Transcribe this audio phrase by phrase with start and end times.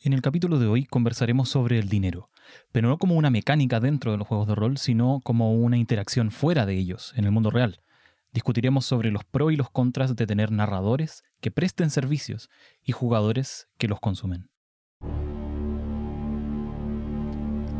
[0.00, 2.30] En el capítulo de hoy conversaremos sobre el dinero,
[2.70, 6.30] pero no como una mecánica dentro de los juegos de rol, sino como una interacción
[6.30, 7.80] fuera de ellos, en el mundo real.
[8.32, 12.48] Discutiremos sobre los pros y los contras de tener narradores que presten servicios
[12.80, 14.50] y jugadores que los consumen.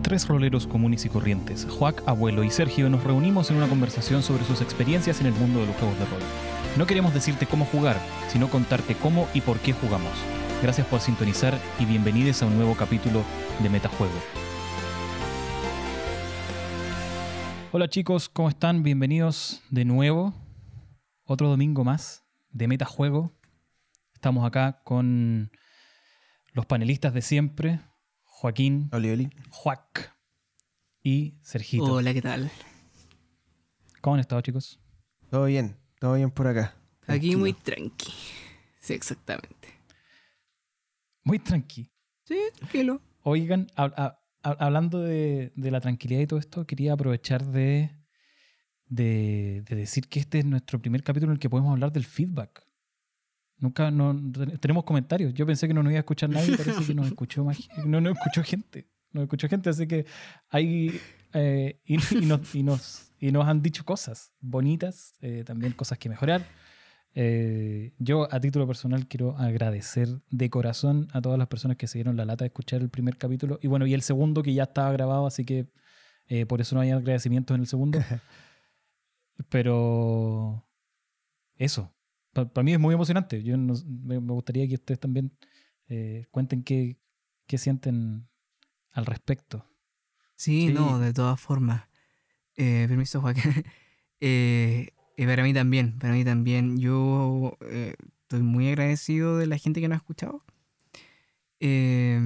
[0.02, 4.44] Tres roleros comunes y corrientes, Juac, Abuelo y Sergio, nos reunimos en una conversación sobre
[4.44, 6.22] sus experiencias en el mundo de los juegos de rol.
[6.76, 7.96] No queremos decirte cómo jugar,
[8.26, 10.14] sino contarte cómo y por qué jugamos.
[10.62, 13.24] Gracias por sintonizar y bienvenidos a un nuevo capítulo
[13.62, 14.14] de Metajuego.
[17.70, 18.82] Hola chicos, ¿cómo están?
[18.82, 20.34] Bienvenidos de nuevo.
[21.24, 23.32] Otro domingo más de Metajuego.
[24.14, 25.52] Estamos acá con
[26.54, 27.80] los panelistas de siempre,
[28.24, 29.30] Joaquín, Oli, oli.
[29.50, 30.12] Juac
[31.04, 31.84] y Sergito.
[31.84, 32.50] Hola, ¿qué tal?
[34.00, 34.80] ¿Cómo han estado chicos?
[35.30, 36.74] Todo bien, todo bien por acá.
[37.02, 37.38] Aquí Tranquilo.
[37.38, 38.12] muy tranqui.
[38.80, 39.57] Sí, exactamente.
[41.28, 41.90] Muy tranqui.
[42.24, 43.00] Sí, tranquilo.
[43.22, 47.90] Oigan, hab- hab- hab- hablando de, de la tranquilidad y todo esto, quería aprovechar de,
[48.86, 52.04] de, de decir que este es nuestro primer capítulo en el que podemos hablar del
[52.04, 52.64] feedback.
[53.58, 54.14] Nunca no,
[54.60, 55.34] tenemos comentarios.
[55.34, 58.00] Yo pensé que no nos iba a escuchar nadie, parece que nos escuchó más, no
[58.00, 58.88] nos escuchó gente.
[59.12, 60.06] Nos escuchó gente, así que
[60.50, 61.00] hay
[61.32, 65.98] eh, y, y nos, y, nos, y nos han dicho cosas bonitas, eh, también cosas
[65.98, 66.46] que mejorar.
[67.14, 71.98] Eh, yo a título personal quiero agradecer de corazón a todas las personas que se
[71.98, 74.64] dieron la lata de escuchar el primer capítulo y bueno, y el segundo que ya
[74.64, 75.66] estaba grabado, así que
[76.28, 77.98] eh, por eso no hay agradecimientos en el segundo.
[79.48, 80.66] Pero
[81.56, 81.92] eso,
[82.32, 83.42] para mí es muy emocionante.
[83.42, 85.32] Yo no- me, me gustaría que ustedes también
[85.88, 86.98] eh, cuenten qué,
[87.46, 88.28] qué sienten
[88.92, 89.64] al respecto.
[90.36, 90.72] Sí, Sí.
[90.74, 91.84] no, de todas formas.
[92.56, 93.42] Eh, permiso, Joaquín.
[94.20, 96.78] Eh, eh, para mí también, para mí también.
[96.78, 100.44] Yo eh, estoy muy agradecido de la gente que nos ha escuchado.
[101.60, 102.20] Eh,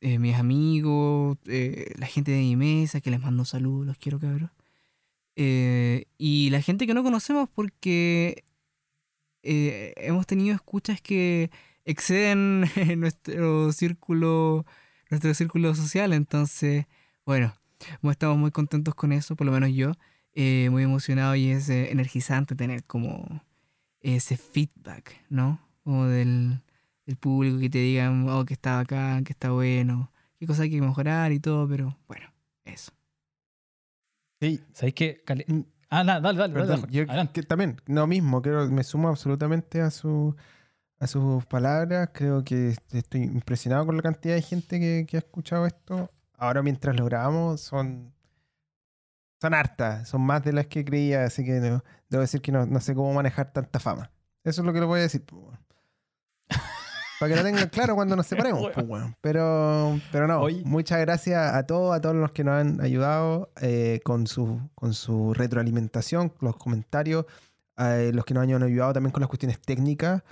[0.00, 4.18] eh, mis amigos, eh, la gente de mi mesa, que les mando saludos, los quiero,
[4.18, 4.50] cabros.
[5.36, 8.44] Y la gente que no conocemos porque
[9.42, 11.50] hemos tenido escuchas que
[11.84, 12.64] exceden
[13.00, 14.64] nuestro círculo,
[15.10, 16.12] nuestro círculo social.
[16.12, 16.86] Entonces,
[17.26, 17.54] bueno,
[18.10, 19.92] estamos muy contentos con eso, por lo menos yo,
[20.34, 23.42] eh, muy emocionado y es eh, energizante tener como
[24.00, 25.60] ese feedback, ¿no?
[25.84, 26.60] Como del,
[27.06, 30.70] del público que te digan, oh, que está bacán, que está bueno, qué cosa hay
[30.70, 32.32] que mejorar y todo, pero bueno,
[32.64, 32.92] eso.
[34.40, 35.22] Sí, ¿Sabéis qué?
[35.46, 35.60] Mm,
[35.94, 36.92] Ah, na- dale, dale, dale, perdón, dale,
[37.26, 40.34] yo que también, lo mismo, creo, me sumo absolutamente a su
[40.98, 42.10] a sus palabras.
[42.14, 46.10] Creo que est- estoy impresionado con la cantidad de gente que, que ha escuchado esto.
[46.38, 48.14] Ahora mientras lo grabamos son
[49.42, 52.64] son hartas, son más de las que creía, así que no- debo decir que no,
[52.64, 54.10] no sé cómo manejar tanta fama.
[54.44, 55.24] Eso es lo que le voy a decir.
[55.24, 55.42] pues.
[57.20, 58.70] Para que lo tengan claro cuando nos separemos.
[58.74, 59.02] pues.
[59.20, 60.62] Pero, pero no, Oye.
[60.64, 64.92] muchas gracias a todos, a todos los que nos han ayudado eh, con, su, con
[64.94, 67.26] su retroalimentación, los comentarios,
[67.76, 70.22] a los que nos han ayudado también con las cuestiones técnicas.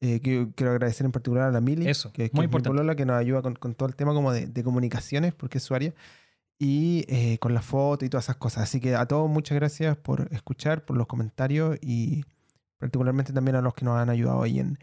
[0.00, 2.54] Eh, que quiero agradecer en particular a la Mili, Eso, que, que muy es mi
[2.56, 2.68] importante.
[2.76, 5.64] polola, que nos ayuda con, con todo el tema como de, de comunicaciones, porque es
[5.64, 5.94] su área,
[6.58, 8.64] y eh, con la foto y todas esas cosas.
[8.64, 12.24] Así que a todos muchas gracias por escuchar, por los comentarios y
[12.78, 14.78] particularmente también a los que nos han ayudado ahí en,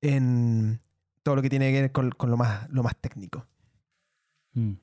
[0.00, 0.80] en
[1.22, 3.46] todo lo que tiene que ver con, con lo, más, lo más técnico.
[4.52, 4.74] Mm.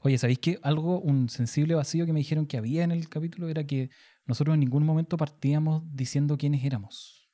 [0.00, 3.48] Oye, ¿sabéis que algo, un sensible vacío que me dijeron que había en el capítulo
[3.48, 3.90] era que
[4.24, 7.28] nosotros en ningún momento partíamos diciendo quiénes éramos?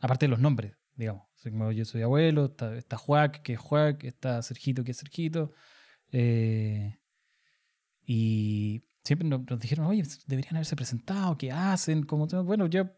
[0.00, 1.26] Aparte de los nombres, digamos.
[1.74, 5.52] Yo soy abuelo, está, está Juac, que es Juac, está Sergito, que es Sergito.
[6.12, 6.98] Eh,
[8.06, 12.04] y siempre nos, nos dijeron, oye, deberían haberse presentado, ¿qué hacen?
[12.04, 12.90] Como, bueno, yo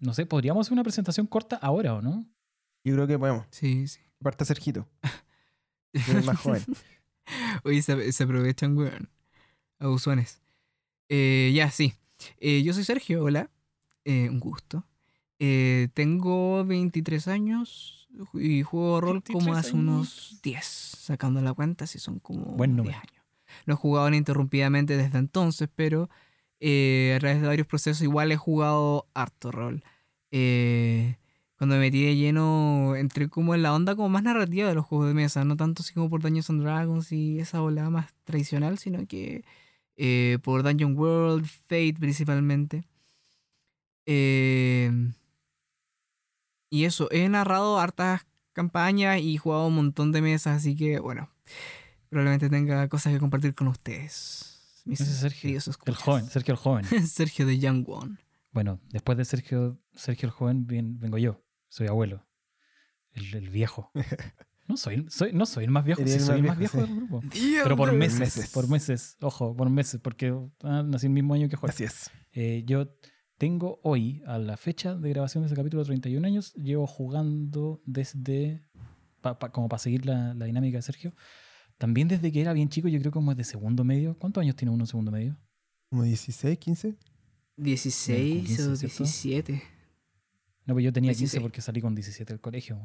[0.00, 2.26] no sé, podríamos hacer una presentación corta ahora, ¿o no?
[2.84, 3.46] Yo creo que podemos.
[3.50, 4.00] Sí, sí.
[4.20, 4.88] Parta Sergito,
[5.92, 6.62] es más joven.
[7.64, 9.08] Oye, se, se aprovechan, weón.
[9.78, 10.42] Abusones.
[11.08, 11.94] Eh, ya, sí.
[12.38, 13.50] Eh, yo soy Sergio, hola.
[14.04, 14.84] Eh, un gusto.
[15.38, 18.01] Eh, tengo 23 años
[18.34, 22.70] y juego rol como 23 hace unos 10, sacando la cuenta, si son como Buen
[22.72, 22.98] 10 número.
[22.98, 23.24] años.
[23.66, 26.08] No he jugado ininterrumpidamente desde entonces, pero
[26.60, 29.82] eh, a través de varios procesos igual he jugado harto rol.
[30.30, 31.16] Eh,
[31.56, 34.84] cuando me metí de lleno, entré como en la onda como más narrativa de los
[34.84, 38.12] juegos de mesa, no tanto así como por Dungeons and Dragons y esa ola más
[38.24, 39.44] tradicional, sino que
[39.96, 42.84] eh, por Dungeon World, Fate principalmente.
[44.06, 44.90] Eh,
[46.72, 51.30] y eso, he narrado hartas campañas y jugado un montón de mesas, así que bueno,
[52.08, 54.82] probablemente tenga cosas que compartir con ustedes.
[54.84, 56.84] mis Ese es Sergio, el joven, Sergio el joven.
[57.06, 58.16] Sergio de Young One.
[58.52, 61.42] Bueno, después de Sergio, Sergio el joven, bien- vengo yo.
[61.68, 62.26] Soy abuelo.
[63.12, 63.90] El, el viejo.
[64.68, 66.94] No soy, soy, no soy el más viejo, sí el soy el más viejo del
[66.96, 67.20] grupo.
[67.30, 68.50] Pero por Por meses, meses.
[68.50, 70.32] por meses, ojo, por meses, porque
[70.62, 71.70] ah, nací el mismo año que Juan.
[71.70, 72.10] Así es.
[72.32, 72.86] Eh, yo
[73.42, 78.62] tengo hoy, a la fecha de grabación de ese capítulo, 31 años, llevo jugando desde,
[79.20, 81.12] pa- pa- como para seguir la, la dinámica de Sergio,
[81.76, 84.16] también desde que era bien chico, yo creo como de segundo medio.
[84.16, 85.36] ¿Cuántos años tiene uno en segundo medio?
[85.90, 86.96] Como 16, 15.
[87.56, 88.98] 16 15, o ¿cierto?
[88.98, 89.62] 17.
[90.64, 91.42] No, pues yo tenía 15 16.
[91.42, 92.78] porque salí con 17 del colegio.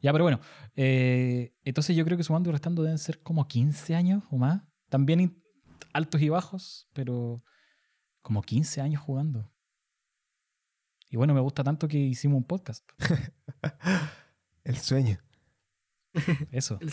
[0.00, 0.38] Ya, pero bueno,
[0.76, 4.62] eh, entonces yo creo que sumando y restando deben ser como 15 años o más.
[4.90, 5.42] También
[5.92, 7.42] altos y bajos, pero
[8.22, 9.50] como 15 años jugando.
[11.10, 12.88] Y bueno, me gusta tanto que hicimos un podcast.
[14.64, 15.18] El sueño.
[16.50, 16.78] Eso.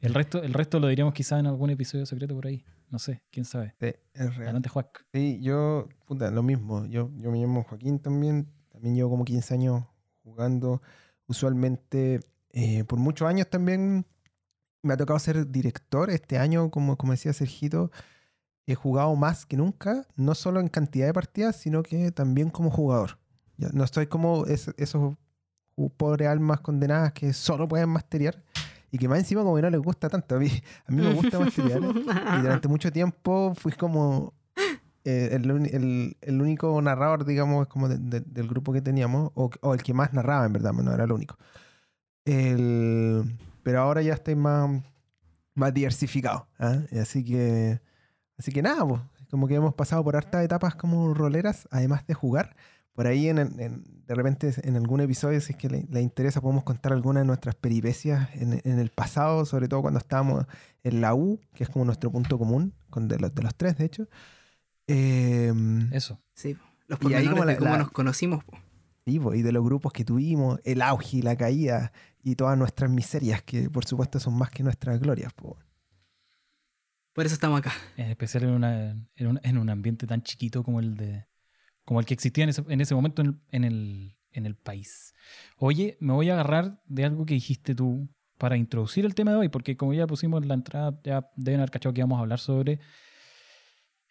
[0.00, 2.64] El resto, el resto lo diríamos quizá en algún episodio secreto por ahí.
[2.88, 3.74] No sé, quién sabe.
[3.78, 4.44] Sí, es real.
[4.44, 5.04] Adelante, Juac.
[5.12, 6.86] Sí, yo, puta, lo mismo.
[6.86, 8.50] Yo, yo me llamo Joaquín también.
[8.70, 9.84] También llevo como 15 años
[10.22, 10.80] jugando.
[11.26, 14.06] Usualmente, eh, por muchos años también
[14.82, 16.08] me ha tocado ser director.
[16.08, 17.90] Este año, como, como decía Sergito,
[18.66, 20.08] he jugado más que nunca.
[20.16, 23.19] No solo en cantidad de partidas, sino que también como jugador.
[23.72, 25.14] No estoy como es- esos
[25.96, 28.42] pobres almas condenadas que solo pueden masterear.
[28.92, 30.34] Y que más encima como que no les gusta tanto.
[30.36, 30.48] A mí,
[30.86, 31.80] a mí me gusta masterear.
[31.80, 34.34] Y durante mucho tiempo fui como
[35.04, 39.48] eh, el, el- el único narrador, digamos, como de- de- del grupo que teníamos, o,
[39.62, 41.36] o el que más narraba, en verdad, no era el único.
[42.24, 44.82] El- pero ahora ya estoy más,
[45.54, 46.46] más diversificado.
[46.90, 47.80] Y Así que,
[48.38, 52.14] así que nada, pues, como que hemos pasado por hartas etapas como roleras, además de
[52.14, 52.56] jugar.
[52.92, 56.64] Por ahí, en, de repente, en algún episodio, si es que le, le interesa, podemos
[56.64, 60.44] contar algunas de nuestras peripecias en, en el pasado, sobre todo cuando estábamos
[60.82, 63.76] en la U, que es como nuestro punto común, con de los, de los tres,
[63.78, 64.08] de hecho.
[64.86, 65.52] Eh,
[65.92, 66.20] Eso.
[66.34, 66.56] Sí,
[66.88, 68.44] los Y ahí como la- de cómo la- nos conocimos.
[68.44, 68.58] po.
[69.06, 71.92] y, po, y de los grupos que tuvimos, el auge y la caída,
[72.22, 75.32] y todas nuestras miserias, que por supuesto son más que nuestras glorias.
[75.32, 75.56] po.
[77.12, 77.72] Por eso estamos acá.
[77.96, 81.26] En especial en, una, en, un, en un ambiente tan chiquito como el de
[81.90, 84.54] como el que existía en ese, en ese momento en el, en, el, en el
[84.54, 85.12] país.
[85.56, 88.08] Oye, me voy a agarrar de algo que dijiste tú
[88.38, 91.58] para introducir el tema de hoy, porque como ya pusimos en la entrada, ya deben
[91.58, 92.78] haber cachado que vamos a hablar sobre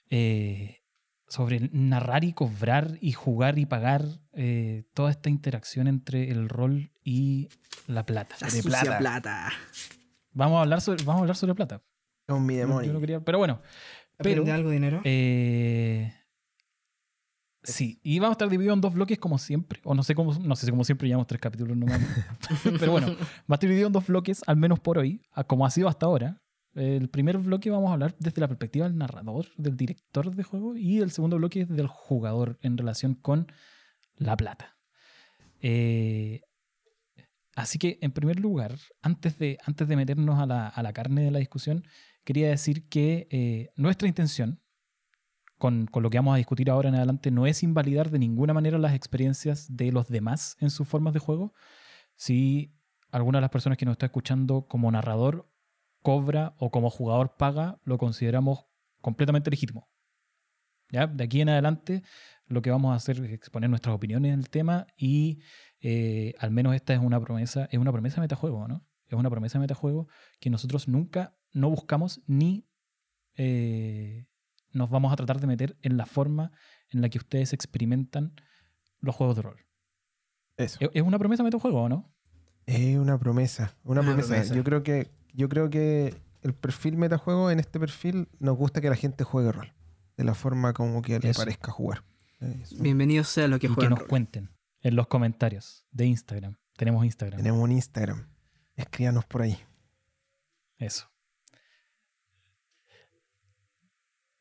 [0.09, 0.81] eh,
[1.29, 4.03] sobre narrar y cobrar y jugar y pagar
[4.33, 7.47] eh, toda esta interacción entre el rol y
[7.87, 8.35] la plata.
[8.41, 8.97] La De sucia plata.
[8.97, 9.49] plata.
[10.33, 11.81] Vamos a hablar sobre, vamos a hablar sobre plata.
[12.27, 12.87] Con mi demonio.
[12.87, 13.61] yo no quería- pero bueno,
[14.17, 15.01] pero ¿Aprende algo de dinero?
[15.05, 16.13] eh,
[17.63, 19.81] sí, y vamos a estar dividido en dos bloques como siempre.
[19.83, 21.99] O no sé cómo, no sé si como siempre llevamos tres capítulos nomás.
[22.79, 23.15] Pero bueno, va
[23.49, 26.41] a estar dividido en dos bloques, al menos por hoy, como ha sido hasta ahora.
[26.75, 30.77] El primer bloque vamos a hablar desde la perspectiva del narrador, del director de juego,
[30.77, 33.51] y el segundo bloque es del jugador en relación con
[34.15, 34.77] la plata.
[35.61, 36.41] Eh,
[37.55, 41.23] así que, en primer lugar, antes de, antes de meternos a la, a la carne
[41.23, 41.83] de la discusión,
[42.23, 44.61] quería decir que eh, nuestra intención
[45.59, 48.53] con, con lo que vamos a discutir ahora en adelante no es invalidar de ninguna
[48.53, 51.53] manera las experiencias de los demás en sus formas de juego.
[52.15, 52.73] Si
[53.11, 55.47] alguna de las personas que nos está escuchando como narrador
[56.01, 58.65] cobra o como jugador paga, lo consideramos
[59.01, 59.89] completamente legítimo.
[60.91, 61.05] ¿Ya?
[61.05, 62.03] De aquí en adelante
[62.47, 65.39] lo que vamos a hacer es exponer nuestras opiniones en el tema y
[65.81, 68.85] eh, al menos esta es una promesa, es una promesa de metajuego, ¿no?
[69.07, 70.07] Es una promesa de metajuego
[70.39, 72.67] que nosotros nunca no buscamos ni
[73.35, 74.25] eh,
[74.71, 76.51] nos vamos a tratar de meter en la forma
[76.91, 78.33] en la que ustedes experimentan
[78.99, 79.65] los juegos de rol.
[80.57, 80.77] Eso.
[80.81, 82.13] ¿Es es una promesa de metajuego o no?
[82.65, 83.75] Es una promesa.
[83.83, 84.29] Una, Una promesa.
[84.29, 84.55] promesa.
[84.55, 88.89] Yo creo que yo creo que el perfil metajuego en este perfil nos gusta que
[88.89, 89.73] la gente juegue rol.
[90.17, 91.41] De la forma como que le Eso.
[91.41, 92.03] parezca jugar.
[92.39, 92.75] Eso.
[92.81, 94.07] Bienvenidos sea lo que y que nos rol.
[94.07, 94.49] cuenten
[94.81, 96.57] en los comentarios de Instagram.
[96.77, 97.37] Tenemos Instagram.
[97.37, 98.27] Tenemos un Instagram.
[98.75, 99.57] Escríbanos por ahí.
[100.77, 101.08] Eso.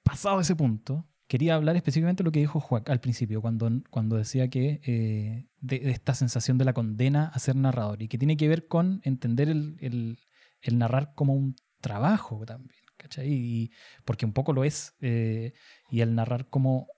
[0.09, 4.17] Pasado ese punto, quería hablar específicamente de lo que dijo Juan al principio, cuando, cuando
[4.17, 8.39] decía que eh, de, esta sensación de la condena a ser narrador y que tiene
[8.39, 10.19] que ver con entender el, el-
[10.63, 13.29] el narrar como un trabajo también, ¿cachai?
[13.33, 13.71] Y,
[14.07, 15.53] porque un poco lo es, eh,
[15.91, 16.89] y el narrar como,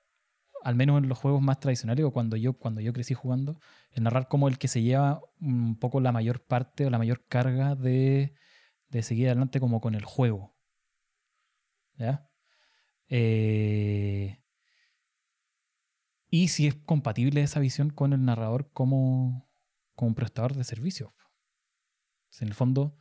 [0.65, 3.61] al menos en los juegos más tradicionales o cuando yo, cuando yo crecí jugando,
[3.93, 7.27] el narrar como el que se lleva un poco la mayor parte o la mayor
[7.29, 8.35] carga de,
[8.91, 10.57] de seguir adelante como con el juego.
[11.99, 12.30] ¿Ya?
[13.11, 14.41] Eh,
[16.31, 19.51] y si es compatible esa visión con el narrador como,
[19.95, 21.13] como un prestador de servicios.
[22.41, 22.97] En el fondo,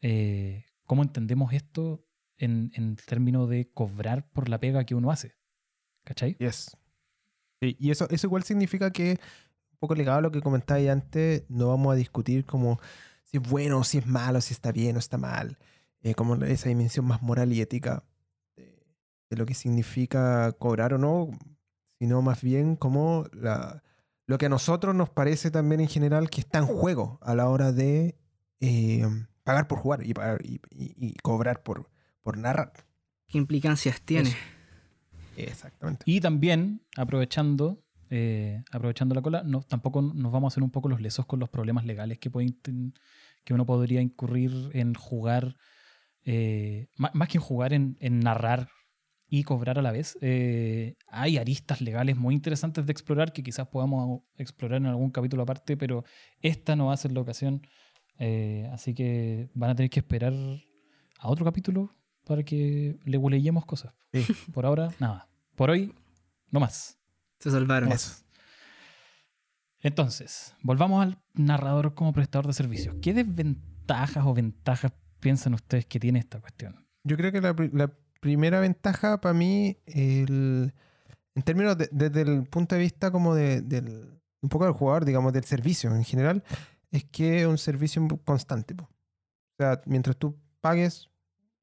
[0.00, 2.06] eh, ¿cómo entendemos esto
[2.36, 5.36] en, en términos de cobrar por la pega que uno hace?
[6.04, 6.36] ¿Cachai?
[6.38, 6.76] Yes.
[7.60, 9.18] Sí, y eso, eso igual significa que,
[9.72, 12.80] un poco ligado a lo que comentáis antes, no vamos a discutir como
[13.24, 15.58] si es bueno, si es malo, si está bien o está mal,
[16.02, 18.04] eh, como esa dimensión más moral y ética
[19.30, 21.30] de, lo que significa cobrar o no,
[21.98, 23.82] sino más bien como la,
[24.26, 27.48] lo que a nosotros nos parece también en general que está en juego a la
[27.48, 28.18] hora de
[28.60, 29.06] eh,
[29.44, 31.90] pagar por jugar y, pagar- y- y- y cobrar por,
[32.22, 32.72] por narrar.
[33.26, 34.28] ¿Qué implicancias tiene?
[34.30, 34.38] Eso.
[35.36, 36.02] Exactamente.
[36.06, 40.88] Y también, aprovechando, eh, aprovechando la cola, no, tampoco nos vamos a hacer un poco
[40.88, 42.58] los lesos con los problemas legales que, pueden
[43.44, 45.56] que uno podría incurrir en jugar,
[46.24, 48.68] eh, má- más, que en jugar, en, en narrar
[49.28, 50.16] y cobrar a la vez.
[50.20, 55.42] Eh, hay aristas legales muy interesantes de explorar que quizás podamos explorar en algún capítulo
[55.42, 56.04] aparte, pero
[56.40, 57.62] esta no va a ser la ocasión.
[58.18, 61.94] Eh, así que van a tener que esperar a otro capítulo
[62.24, 63.94] para que le leyemos cosas.
[64.12, 64.26] Sí.
[64.52, 65.28] Por ahora, nada.
[65.54, 65.94] Por hoy,
[66.50, 66.98] no más.
[67.38, 67.88] Se salvaron.
[67.88, 68.24] No más.
[69.80, 72.96] Entonces, volvamos al narrador como prestador de servicios.
[73.00, 76.84] ¿Qué desventajas o ventajas piensan ustedes que tiene esta cuestión?
[77.04, 80.72] Yo creo que la, la primera ventaja para mí, el-
[81.34, 85.04] en términos de- desde el punto de vista como de, del, un poco del jugador,
[85.04, 86.42] digamos, del servicio en general,
[86.90, 88.74] es que es un servicio constante.
[89.86, 91.10] mientras tú pagues,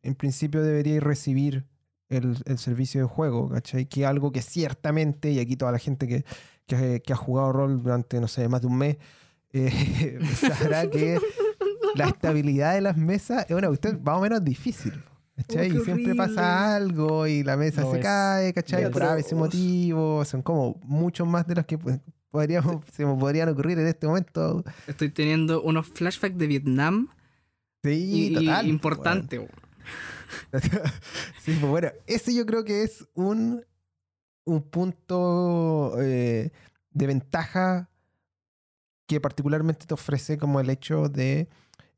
[0.04, 1.66] en principio deberías recibir
[2.10, 3.86] el, el servicio de juego, ¿cachai?
[3.88, 6.26] Que algo que ciertamente, y aquí toda la gente que,
[6.68, 8.98] que, que ha jugado rol durante, no sé, más de un mes,
[9.54, 11.20] eh, sabrá que
[11.96, 14.94] la estabilidad de las mesas es una cuestión más o menos difícil.
[15.36, 15.72] ¿Cachai?
[15.72, 16.16] Oh, y siempre horrible.
[16.16, 18.04] pasa algo y la mesa se es.
[18.04, 18.90] cae, ¿cachai?
[18.92, 20.28] Por a veces motivos.
[20.28, 21.78] Son como muchos más de los que
[22.32, 24.64] podríamos, se me podrían ocurrir en este momento.
[24.88, 27.10] Estoy teniendo unos flashbacks de Vietnam
[27.84, 28.68] Sí, y, y total.
[28.68, 29.40] importante.
[29.40, 29.52] weón.
[31.44, 33.64] sí, pues bueno, ese yo creo que es un,
[34.46, 36.52] un punto eh,
[36.92, 37.90] de ventaja
[39.08, 41.48] que particularmente te ofrece como el hecho de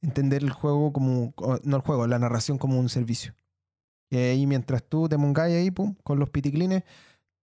[0.02, 3.34] entender el juego como, no el juego, la narración como un servicio.
[4.10, 6.84] Y ahí mientras tú te mongáis ahí, pum, con los piticlines,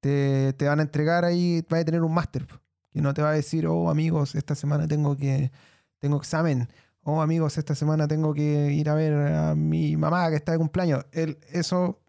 [0.01, 2.47] te, te van a entregar ahí, vas a tener un máster.
[2.91, 5.51] Que no te va a decir, oh amigos, esta semana tengo que,
[5.99, 6.69] tengo examen.
[7.03, 10.59] Oh amigos, esta semana tengo que ir a ver a mi mamá que está de
[10.59, 11.05] cumpleaños.
[11.13, 12.01] Eso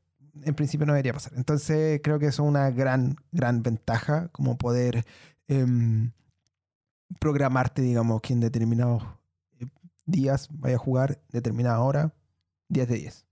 [0.44, 1.34] en principio no debería pasar.
[1.36, 5.06] Entonces creo que eso es una gran, gran ventaja, como poder
[5.48, 6.12] em,
[7.20, 9.04] programarte, digamos, que en determinados
[10.06, 12.14] días vaya a jugar determinada hora,
[12.70, 13.26] 10 de 10.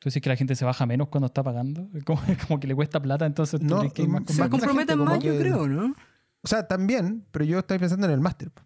[0.00, 1.88] ¿Tú dices que la gente se baja menos cuando está pagando?
[2.06, 5.36] Como, como que le cuesta plata, entonces tú No, que más Se comprometen más, yo
[5.38, 5.94] creo, ¿no?
[6.42, 8.50] O sea, también, pero yo estoy pensando en el máster.
[8.52, 8.62] po.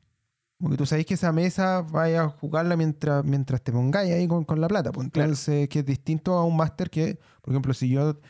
[0.58, 4.28] Como que tú sabes que esa mesa vaya a jugarla mientras, mientras te pongáis ahí
[4.28, 4.92] con, con la plata.
[4.92, 5.30] Pues Claro.
[5.30, 8.20] entonces, que es distinto a un máster que, por ejemplo, si yo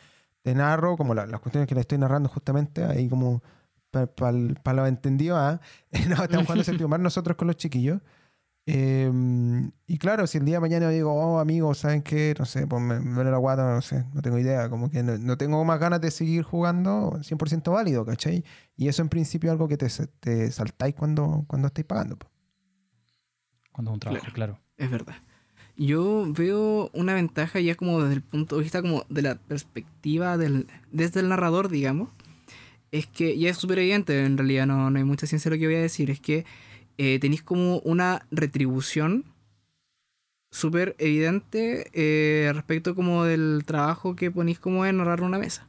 [0.41, 3.43] te narro, como la- las cuestiones que le estoy narrando justamente, ahí como
[3.93, 5.61] para los entendidos, ¿ah?
[6.09, 8.01] no, estamos jugando séptimo mar nosotros con los chiquillos.
[8.65, 9.11] Eh,
[9.87, 12.33] y claro, si el día de mañana digo, oh, amigos, ¿saben qué?
[12.39, 14.69] No sé, pues me, me duele la guata, no sé, no tengo idea.
[14.69, 18.43] Como que no, no tengo más ganas de seguir jugando, 100% válido, ¿cachai?
[18.75, 19.87] Y eso en principio es algo que te,
[20.19, 22.17] te saltáis cuando, cuando estáis pagando.
[22.17, 22.27] po.
[23.71, 24.59] Cuando es un trabajo, claro.
[24.77, 25.15] Es verdad.
[25.75, 30.37] Yo veo una ventaja ya como desde el punto de vista como de la perspectiva
[30.37, 32.09] del, desde el narrador, digamos.
[32.93, 35.59] Es que ya es súper evidente, en realidad no, no hay mucha ciencia en lo
[35.59, 36.45] que voy a decir, es que
[36.99, 39.25] eh, tenéis como una retribución
[40.51, 45.67] súper evidente eh, respecto como del trabajo que ponéis como en narrar una mesa.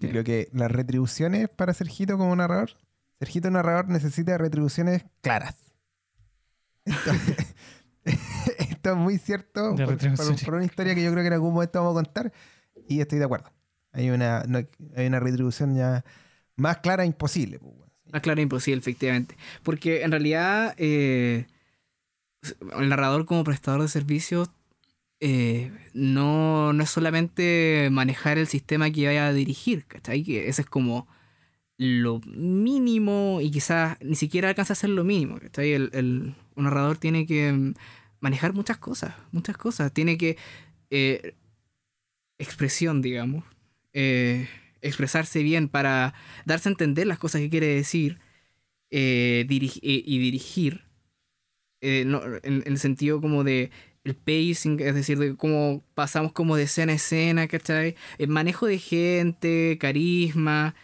[0.00, 2.70] Yo creo que las retribuciones para Sergito como narrador,
[3.18, 5.56] Sergito narrador necesita retribuciones claras.
[6.86, 7.54] Entonces,
[8.58, 11.52] esto es muy cierto por, por- por una historia que yo creo que en algún
[11.52, 12.32] momento vamos a contar
[12.88, 13.50] y estoy de acuerdo.
[13.92, 14.44] Hay una,
[14.96, 16.04] hay una retribución ya
[16.56, 17.58] más clara imposible.
[17.58, 17.74] pues.
[18.12, 19.36] Ah, claro, imposible, efectivamente.
[19.62, 21.46] Porque en realidad eh,
[22.78, 24.50] el narrador como prestador de servicios
[25.20, 30.24] eh, no, no es solamente manejar el sistema que vaya a dirigir, ¿cachai?
[30.24, 31.08] Que ese es como
[31.78, 35.72] lo mínimo y quizás ni siquiera alcanza a ser lo mínimo, ¿cachai?
[35.72, 37.74] El, el- un narrador tiene que
[38.20, 39.92] manejar muchas cosas, muchas cosas.
[39.92, 40.38] Tiene que...
[40.90, 41.34] eh,
[42.38, 43.44] expresión, digamos.
[43.92, 44.48] Eh,
[44.82, 48.18] expresarse bien para darse a entender las cosas que quiere decir
[48.90, 50.84] eh, eh, y dirigir
[51.80, 53.70] en, en el sentido como de
[54.04, 57.96] el pacing, es decir, de cómo pasamos como de escena a escena, ¿cachai?
[58.18, 60.74] El manejo de gente, carisma,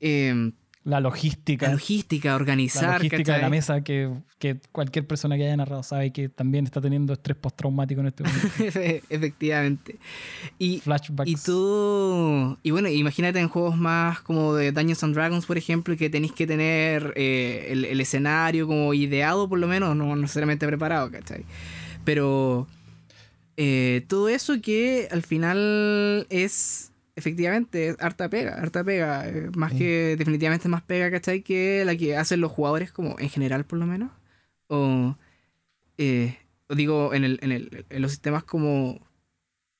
[0.00, 0.52] eh,
[0.84, 1.70] La La logística.
[1.70, 2.94] logística, La organizar.
[2.94, 6.80] logística de la mesa que, que cualquier persona que haya narrado sabe que también está
[6.80, 8.48] teniendo estrés postraumático en este momento.
[9.10, 9.98] Efectivamente.
[10.58, 11.30] Y, Flashbacks.
[11.30, 12.56] y tú.
[12.62, 16.32] Y bueno, imagínate en juegos más como de Dungeons and Dragons, por ejemplo, que tenéis
[16.32, 21.44] que tener eh, el, el escenario como ideado, por lo menos, no necesariamente preparado, ¿cachai?
[22.04, 22.66] Pero.
[23.58, 26.92] eh, todo eso que al final es.
[27.18, 29.28] Efectivamente, es harta pega, harta pega.
[29.28, 29.78] eh, más Sí.
[29.78, 30.16] que.
[30.16, 31.42] Definitivamente más pega, ¿cachai?
[31.42, 34.10] Que la que hacen los jugadores, como en general, por lo menos.
[34.68, 35.16] O.
[35.98, 36.36] eh,
[36.68, 39.00] o digo, en, el, en, el, en los sistemas como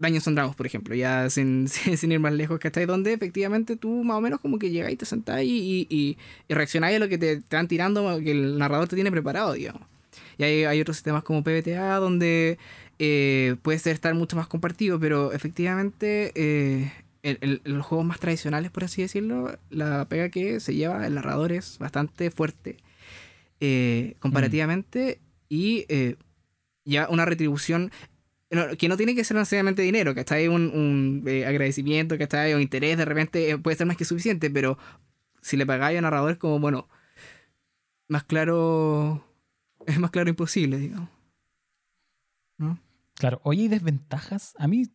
[0.01, 2.87] Daños and Dragons, por ejemplo, ya sin, sin, ir más lejos, ¿cachai?
[2.87, 6.17] Donde efectivamente tú más o menos como que llegas y te sentás y, y,
[6.49, 9.53] y, reaccionás a lo que te, te van tirando, que el narrador te tiene preparado,
[9.55, 9.83] digamos.
[10.39, 12.59] Y hay, hay otros sistemas como PBTA donde
[13.01, 18.07] eh, puede ser estar mucho más compartido, pero efectivamente eh, el- el- en los juegos
[18.07, 22.77] más tradicionales, por así decirlo, la pega que se lleva el narrador es bastante fuerte
[23.61, 26.17] eh, comparativamente y eh,
[26.85, 27.91] ya una retribución
[28.79, 32.23] que no tiene que ser necesariamente dinero, que está ahí un, un eh, agradecimiento, que
[32.23, 34.79] está ahí un interés, de repente puede ser más que suficiente, pero
[35.43, 36.89] si le pagáis a narrador es como, bueno,
[38.09, 39.23] más claro,
[39.87, 41.11] es más claro imposible, digamos.
[42.57, 42.79] ¿No?
[43.15, 44.55] Claro, oye, ¿y desventajas?
[44.59, 44.87] A mí,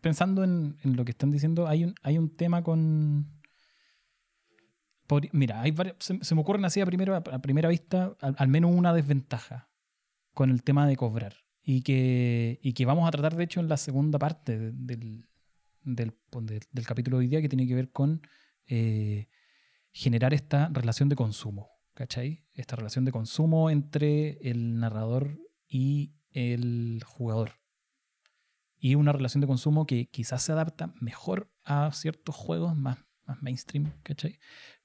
[0.00, 3.26] pensando en, lo que están diciendo, hay un, hay un tema con...
[5.32, 8.92] mira, hay varios- se, me ocurren así a, primero, a primera vista al, menos una
[8.92, 9.70] desventaja
[10.34, 11.34] con el tema de cobrar.
[11.68, 15.26] Y que, y que vamos a tratar, de hecho, en la segunda parte de- del,
[15.82, 18.22] del, del- del capítulo de hoy día, que tiene que ver con
[18.66, 19.28] eh,
[19.92, 21.70] generar esta relación de consumo.
[21.94, 22.44] ¿Cachai?
[22.52, 27.52] Esta relación de consumo entre el narrador y el jugador.
[28.78, 32.98] Y una relación de consumo que quizás se adapta mejor a ciertos juegos más,
[33.40, 34.38] mainstream, ¿cachai?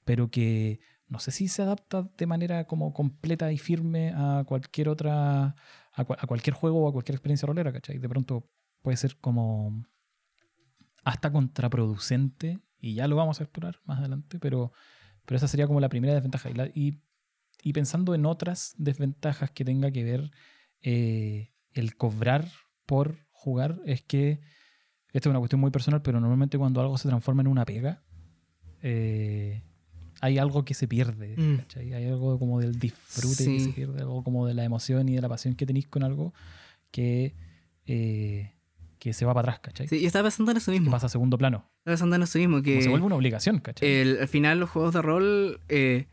[0.04, 4.88] Pero que no sé si se adapta de manera como completa y firme a cualquier
[4.88, 5.54] otra,
[5.92, 7.98] a, cua- a cualquier juego o a cualquier experiencia rolera, ¿cachai?
[7.98, 8.48] De pronto
[8.80, 9.84] puede ser como
[11.04, 14.72] hasta contraproducente, y ya lo vamos a explorar más adelante, pero,
[15.24, 16.48] pero esa sería como la primera desventaja.
[16.74, 20.30] Y pensando en otras desventajas que tenga que ver
[20.80, 22.48] eh, el cobrar
[22.86, 24.40] por jugar, es que
[25.12, 28.02] esta es una cuestión muy personal, pero normalmente cuando algo se transforma en una pega,
[28.82, 29.62] eh,
[30.20, 31.34] hay algo que se pierde.
[31.36, 31.56] Mm.
[31.58, 31.92] ¿cachai?
[31.94, 33.60] Hay algo como del disfrute que Sí.
[33.60, 36.32] se pierde, algo como de la emoción y de la pasión que tenéis con algo
[36.90, 37.34] que,
[37.86, 38.52] eh,
[38.98, 39.88] que se va para atrás, ¿cachai?
[39.88, 40.92] Sí, yo estaba pensando en eso Que mismo.
[40.92, 41.68] pasa a segundo plano.
[41.80, 43.88] Estaba pensando en eso mismo, que Como se vuelve una obligación, ¿cachai?
[43.88, 46.06] el- al final los juegos de rol, eh,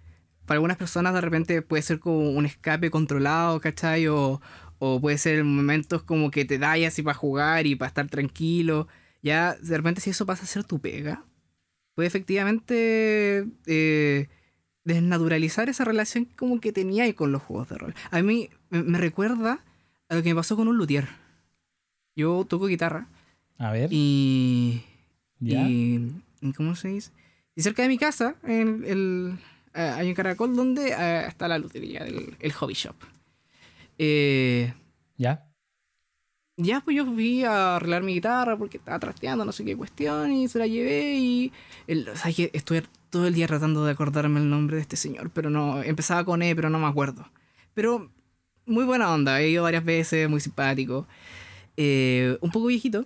[0.46, 4.08] para algunas personas de repente puede ser como un escape controlado, ¿cachai?
[4.08, 4.42] O,
[4.80, 8.08] o puede ser momentos como que te da y así para jugar y para estar
[8.08, 8.88] tranquilo.
[9.22, 11.26] Ya, de repente si eso pasa a ser tu pega,
[11.94, 14.30] puede efectivamente eh,
[14.86, 17.94] desnaturalizar esa relación como que tenía ahí con los juegos de rol.
[18.12, 19.64] A mí me, recuerda
[20.08, 21.08] a lo que me pasó con un luthier.
[22.16, 23.08] Yo toco guitarra
[23.58, 24.84] a ver, y...
[25.40, 25.68] ¿ya?
[25.68, 27.12] Y, y ¿Cómo se dice?
[27.56, 29.38] Y cerca de mi casa en el,
[29.74, 32.96] eh, hay un caracol donde eh, está la lutería, el, el hobby shop.
[34.00, 34.74] Eh,
[35.18, 35.46] ¿Ya?
[36.60, 40.32] ya, pues yo fui a arreglar mi guitarra porque estaba trasteando, no sé qué cuestión,
[40.32, 41.54] y se la llevé y...
[41.88, 44.98] El, o sea, que estuve todo el día tratando de acordarme el nombre de este
[44.98, 45.82] señor, pero no...
[45.82, 47.26] Empezaba con E, pero no me acuerdo.
[47.74, 48.12] Pero
[48.66, 51.08] muy buena onda, he ido varias veces, muy simpático.
[51.78, 53.06] Eh, un poco viejito.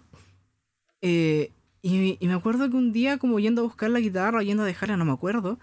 [1.02, 1.52] Eh,
[1.84, 4.66] y, y me acuerdo que un día, como yendo a buscar la guitarra, yendo a
[4.66, 5.60] dejarla, no me acuerdo,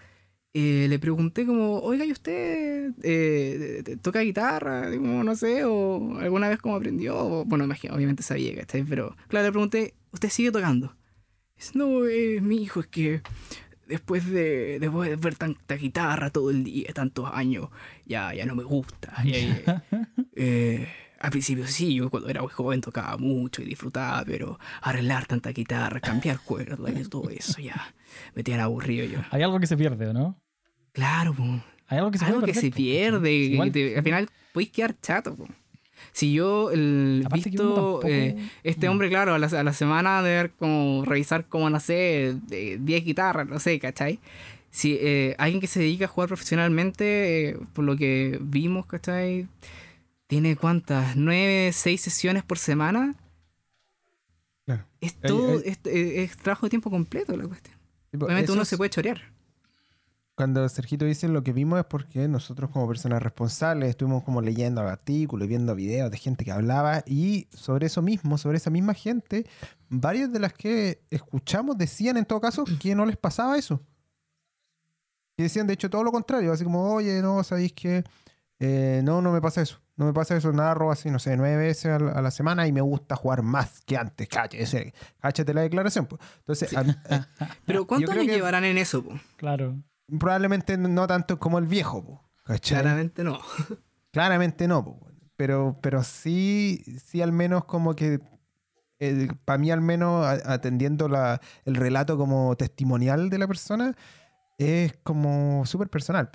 [0.53, 4.89] eh, le pregunté como, oiga, ¿y usted eh, toca guitarra?
[4.89, 7.17] No sé, o alguna vez cómo aprendió.
[7.17, 8.83] O, bueno, imagino, obviamente sabía, ¿cachai?
[8.83, 10.95] Pero, claro, le pregunté, ¿usted sigue tocando?
[11.55, 13.21] Dice, no, eh, mi hijo, es que
[13.87, 17.69] después de, después de ver tanta guitarra todo el día, tantos años,
[18.05, 19.13] ya, ya no me gusta.
[19.23, 19.83] Ya, ya,
[20.35, 20.87] eh,
[21.21, 25.51] al principio sí, yo cuando era muy joven tocaba mucho y disfrutaba, pero arreglar tanta
[25.51, 27.93] guitarra, cambiar cuerdas y todo eso ya
[28.35, 29.19] me tiene aburrido yo.
[29.31, 30.37] Hay algo que se pierde, ¿o no?
[30.93, 31.43] Claro, po.
[31.87, 35.35] Hay algo que se algo que se pierde, te- al final podéis quedar chato.
[35.35, 35.47] po.
[36.13, 38.91] Si yo el Aparte visto tampoco- eh, este Mm.
[38.91, 42.77] hombre, claro, a la, a la semana de ver como revisar como, no sé, de
[42.81, 44.19] 10 guitarras, no sé, ¿cachai?
[44.71, 49.47] Si eh, alguien que se dedica a jugar profesionalmente, eh, por lo que vimos, ¿cachai?
[50.31, 53.15] Tiene cuántas, nueve, seis sesiones por semana.
[54.65, 54.85] Claro.
[55.01, 57.75] Es todo, hay- es, es- es trabajo de tiempo completo la cuestión.
[58.11, 59.19] Tipo, Obviamente uno se puede chorear.
[60.35, 64.79] Cuando Sergito dice lo que vimos es porque nosotros como personas responsables estuvimos como leyendo
[64.79, 68.93] artículos y viendo videos de gente que hablaba y sobre eso mismo, sobre esa misma
[68.93, 69.45] gente,
[69.89, 73.81] varias de las que escuchamos decían en todo caso que no les pasaba eso.
[75.35, 78.03] que decían de hecho todo lo contrario, así como, oye, no, sabéis que
[78.59, 79.81] eh, no, no me pasa eso.
[80.01, 82.65] No me pasa eso, narro así, no sé, nueve veces a la, a la semana
[82.65, 84.27] y me gusta jugar más que antes.
[84.27, 86.07] Cállate, cállate la declaración.
[86.07, 86.19] pues.
[86.39, 87.21] Entonces, a- eh,
[87.67, 89.03] Pero ¿cuántos creo años llevarán en eso?
[89.03, 89.11] po?
[89.37, 89.75] Claro.
[90.19, 92.29] probablemente no tanto como el viejo, po.
[92.61, 93.39] Claramente no.
[94.11, 94.99] Claramente no, po,
[95.37, 98.19] pero, pero sí, sí al menos como que,
[99.45, 103.95] para mí al menos a- atendiendo la, el relato como testimonial de la persona,
[104.57, 106.31] es como súper personal.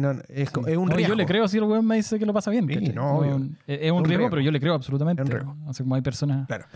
[0.00, 0.08] Po.
[0.14, 1.14] Que no- es, co- es un No, riesgo.
[1.14, 2.66] yo le creo si el weón me dice que lo pasa bien.
[2.68, 3.36] Sí, no, obvio.
[3.66, 4.30] es, es un, un riesgo, riesgo.
[4.30, 5.22] pero yo le creo absolutamente.
[5.22, 5.56] Es un riesgo.
[5.68, 6.46] Así como hay personas.
[6.46, 6.66] Claro.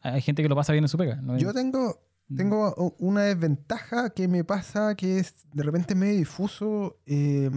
[0.00, 1.16] Hay gente que lo pasa bien en su pega.
[1.16, 1.36] ¿no?
[1.38, 1.98] Yo tengo,
[2.34, 6.98] tengo u- una desventaja que me pasa que es de repente medio difuso.
[7.06, 7.50] eh,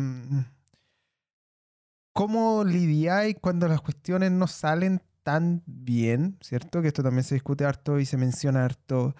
[2.13, 6.37] ¿Cómo lidiáis cuando las cuestiones no salen tan bien?
[6.41, 6.81] ¿Cierto?
[6.81, 9.15] Que esto también se discute harto y se menciona harto.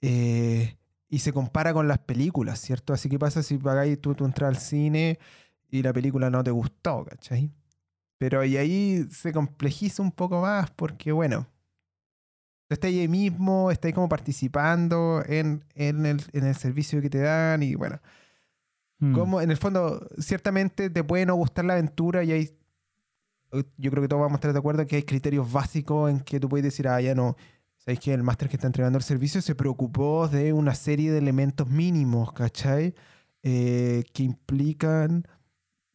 [0.00, 0.77] eh,
[1.08, 2.92] y se compara con las películas, ¿cierto?
[2.92, 5.18] Así que pasa si pagáis tú tu entrada al cine
[5.70, 7.50] y la película no te gustó, ¿cachai?
[8.18, 11.46] Pero y ahí se complejiza un poco más porque, bueno,
[12.68, 17.62] estáis ahí mismo, estáis como participando en, en, el, en el servicio que te dan
[17.62, 18.00] y bueno,
[19.00, 19.14] Mm.
[19.14, 22.58] como en el fondo, ciertamente te puede no gustar la aventura y hay,
[23.76, 26.40] yo creo que todos vamos a estar de acuerdo que hay criterios básicos en que
[26.40, 27.36] tú puedes decir, ah, ya no,
[27.88, 31.16] sabéis que el máster que está entregando el servicio se preocupó de una serie de
[31.16, 32.94] elementos mínimos, ¿cachai?
[33.42, 35.26] Eh, que implican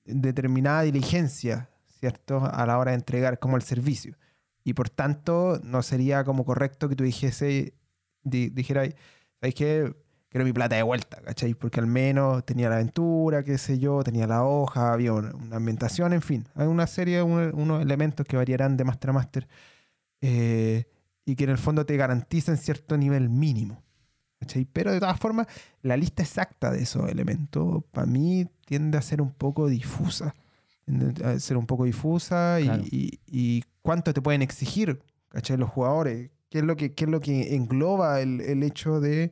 [0.03, 2.43] determinada diligencia, ¿cierto?
[2.51, 4.17] A la hora de entregar como el servicio.
[4.63, 7.75] Y por tanto, no sería como correcto que tú dijese,
[8.23, 8.89] di- dijeras,
[9.39, 9.95] ¿sabéis qué?
[10.29, 11.53] Quiero mi plata de vuelta, ¿cachai?
[11.53, 15.57] Porque al menos tenía la aventura, qué sé yo, tenía la hoja, había una, una
[15.57, 16.47] ambientación, en fin.
[16.55, 19.47] Hay una serie, un- unos elementos que variarán de máster a máster
[20.21, 20.85] eh,
[21.25, 23.83] y que en el fondo te garantizan cierto nivel mínimo.
[24.39, 24.65] ¿cachai?
[24.65, 25.47] Pero de todas formas,
[25.81, 30.35] la lista exacta de esos elementos, para mí, tiende a ser un poco difusa.
[30.83, 32.83] Tiende a ser un poco difusa y, Claro.
[32.91, 35.55] y- y cuánto te pueden exigir, ¿cachai?
[35.55, 36.29] Los jugadores.
[36.49, 39.31] ¿Qué es lo que, qué es lo que engloba el, el hecho de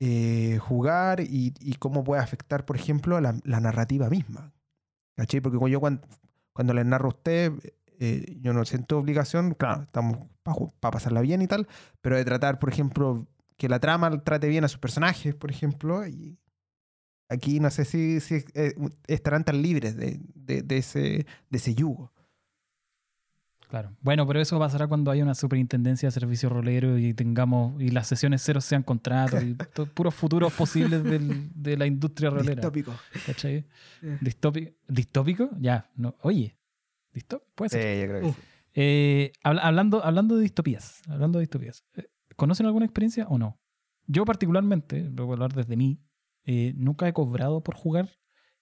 [0.00, 4.52] eh, jugar y, y cómo puede afectar, por ejemplo, la, la narrativa misma?
[5.14, 5.40] ¿Cachai?
[5.42, 6.06] Porque yo cuando,
[6.54, 7.52] cuando les narro a usted,
[8.04, 10.18] eh, yo no siento obligación, claro, estamos
[10.80, 11.68] para pasarla bien y tal,
[12.00, 16.06] pero de tratar, por ejemplo, que la trama trate bien a sus personajes, por ejemplo,
[16.06, 16.38] y
[17.28, 18.74] aquí no sé si, si, eh,
[19.06, 21.00] estarán tan libres de, de- de ese,
[21.48, 22.12] de ese yugo.
[23.68, 23.96] Claro.
[24.02, 28.06] Bueno, pero eso pasará cuando haya una superintendencia de servicio rolero y tengamos y las
[28.06, 32.56] sesiones cero sean contratos y to- puros futuros posibles del- de la industria rolera.
[32.56, 32.92] Distópico.
[33.24, 33.64] ¿Cachai?
[34.02, 34.18] Eh.
[34.20, 34.72] Distópico.
[34.88, 35.50] ¿Distópico?
[35.58, 35.88] Ya.
[35.96, 36.14] No.
[36.20, 36.54] Oye.
[37.12, 37.50] ¿Distópico?
[37.54, 37.82] Puede ser.
[37.82, 38.32] Sí, yo creo que Uh.
[38.32, 38.40] sí.
[38.74, 43.60] Eh, habla- hablando, hablando de distopías, hablando de distopías, eh, ¿conocen alguna experiencia o no?
[44.06, 46.00] Yo particularmente, voy a hablar desde mí,
[46.44, 48.08] eh, nunca he cobrado por jugar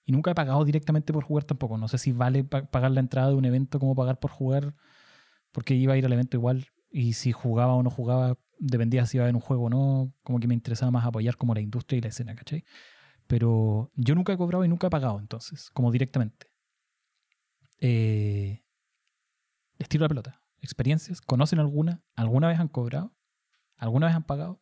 [0.04, 1.78] y nunca he pagado directamente por jugar tampoco.
[1.78, 4.74] No sé si vale pa- pagar la entrada de un evento como pagar por jugar,
[5.52, 9.16] porque iba a ir al evento igual y si jugaba o no jugaba, dependía si
[9.16, 11.60] iba a haber un juego o no, como que me interesaba más apoyar como la
[11.60, 12.64] industria y la escena, ¿cachai?
[13.28, 16.49] Pero yo nunca he cobrado y nunca he pagado entonces, como directamente.
[17.80, 18.62] Eh,
[19.78, 20.42] les tiro la pelota.
[20.60, 21.20] ¿Experiencias?
[21.20, 22.02] ¿Conocen alguna?
[22.14, 23.14] ¿Alguna vez han cobrado?
[23.76, 24.60] ¿Alguna vez han pagado?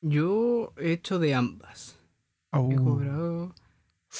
[0.00, 1.98] Yo he hecho de ambas.
[2.52, 3.54] He Uh, cobrado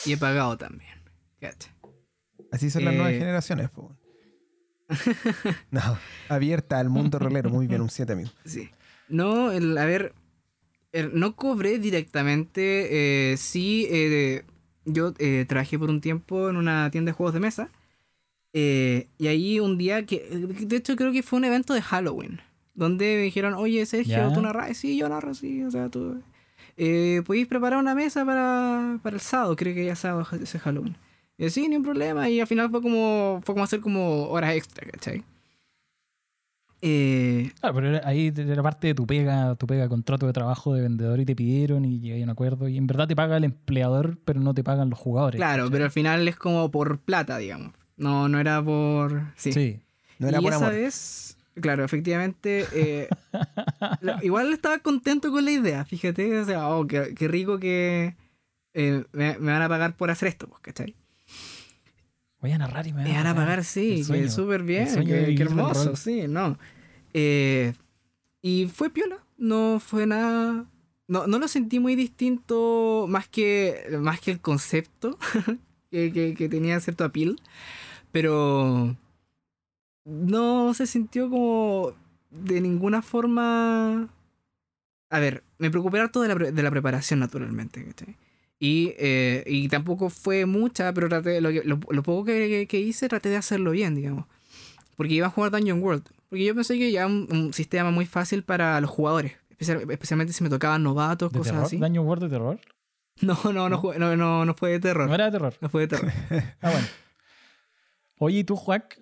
[0.04, 0.96] y he pagado también.
[2.50, 3.18] Así son las nuevas Eh.
[3.18, 3.70] generaciones.
[3.70, 3.96] po.
[5.70, 5.80] no,
[6.28, 7.50] abierta al mundo rolero.
[7.50, 8.30] Muy bien, un 7, amigo.
[8.44, 8.70] Sí.
[9.08, 10.14] No, el, a ver,
[10.92, 13.32] el- no cobré directamente.
[13.32, 14.44] eh, sí, eh,
[14.86, 17.68] yo eh, trabajé por un tiempo en una tienda de juegos de mesa.
[18.54, 22.40] eh, y ahí un día que, de hecho creo que fue un evento de Halloween.
[22.74, 24.32] Donde me dijeron, oye Sergio, Ya.
[24.32, 24.76] tú narras.
[24.76, 25.62] Sí, yo narro, sí.
[25.64, 26.22] O sea, tú...
[26.78, 29.56] Eh, ¿Podéis preparar una mesa para, para el sábado?
[29.56, 30.94] Creo que ya sábado ese Halloween.
[31.38, 32.28] Y yo, sí, ni un problema.
[32.28, 35.22] Y al final fue como, fue como hacer como horas extra, ¿cachai?
[36.88, 40.72] Eh, Claro, pero era- ahí era parte de tu pega, tu pega contrato de trabajo
[40.72, 42.68] de vendedor y te pidieron y llegué a un acuerdo.
[42.68, 45.38] Y en verdad te paga el empleador, pero no te pagan los jugadores.
[45.38, 45.72] Claro, ¿cachai?
[45.72, 47.72] pero al final es como por plata, digamos.
[47.96, 49.32] No, no era por.
[49.36, 49.52] Sí.
[49.52, 49.80] Sí.
[50.20, 50.72] No era y por esa amor.
[50.78, 52.66] vez, claro, efectivamente.
[52.72, 53.08] eh,
[54.22, 56.38] igual estaba contento con la idea, fíjate.
[56.38, 58.14] O sea, oh, qué, qué rico que
[58.74, 60.94] eh, me, me van a pagar por hacer esto, pues, ¿cachai?
[62.40, 65.42] Voy a narrar y me Me van a pagar, sí, sueño, que súper bien, qué,
[65.42, 66.56] hermoso, sí, no.
[67.18, 67.72] Eh,
[68.42, 70.66] y fue piola, no fue nada.
[71.08, 75.18] No, no lo sentí muy distinto, más que, más que el concepto
[75.90, 77.40] que, que, que tenía cierto appeal,
[78.12, 78.94] pero
[80.04, 81.94] no se sintió como
[82.30, 84.10] de ninguna forma.
[85.08, 88.16] A ver, me preocupé harto de la, de la preparación, naturalmente, ¿cachai?
[88.58, 93.30] Y, eh, y tampoco fue mucha, pero traté, lo, lo poco que, que hice traté
[93.30, 94.26] de hacerlo bien, digamos.
[94.96, 96.15] Porque iba a jugar Dungeon World.
[96.36, 99.32] Porque yo pensé que ya un, un sistema muy fácil para los jugadores.
[99.50, 101.66] especial- especialmente si me tocaban novatos, ¿De cosas terror?
[101.66, 101.78] así.
[101.78, 102.60] ¿Daño World de terror?
[103.22, 105.08] No, no, no, jugué- no, no, no fue de terror.
[105.08, 105.54] No era de terror.
[105.62, 106.12] No fue de terror.
[106.60, 106.86] Ah, bueno.
[108.18, 109.00] Oye, ¿y tú, Juac?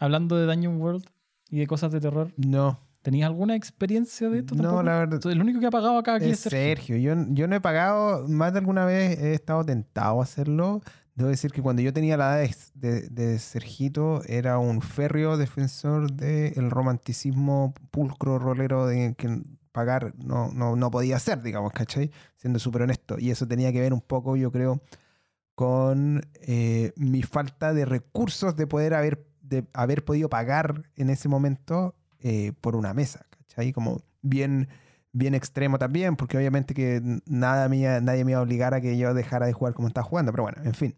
[0.00, 1.04] Hablando de Dungeon World
[1.50, 4.54] y de cosas de terror, No, ¿tenías alguna experiencia de esto?
[4.54, 4.82] no, tampoco?
[4.84, 5.26] la verdad.
[5.30, 6.96] El único que ha pagado acá aquí Es es Sergio.
[6.96, 6.96] Sergio.
[6.96, 10.80] Yo, yo no he pagado, más de alguna vez he estado tentado a hacerlo.
[11.16, 15.38] Debo decir que cuando yo tenía la edad de, de, de Sergito, era un férreo
[15.38, 22.10] defensor del romanticismo pulcro rolero de que pagar no, no, no podía ser, digamos, ¿cachai?
[22.36, 23.18] Siendo súper honesto.
[23.18, 24.82] Y eso tenía que ver un poco, yo creo,
[25.54, 31.28] con eh, mi falta de recursos de poder haber, de haber podido pagar en ese
[31.28, 33.72] momento eh, por una mesa, ¿cachai?
[33.72, 34.68] Como bien,
[35.16, 38.96] bien extremo también, porque obviamente que nada mía, nadie me iba a obligar a que
[38.98, 40.94] yo dejara de jugar como estaba jugando, pero bueno, en fin.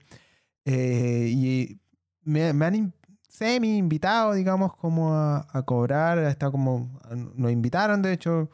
[0.65, 1.81] Eh, y
[2.23, 2.95] me, me han
[3.29, 6.99] semi invitado, digamos, como a, a cobrar, ha estado como,
[7.37, 8.51] nos invitaron, de hecho,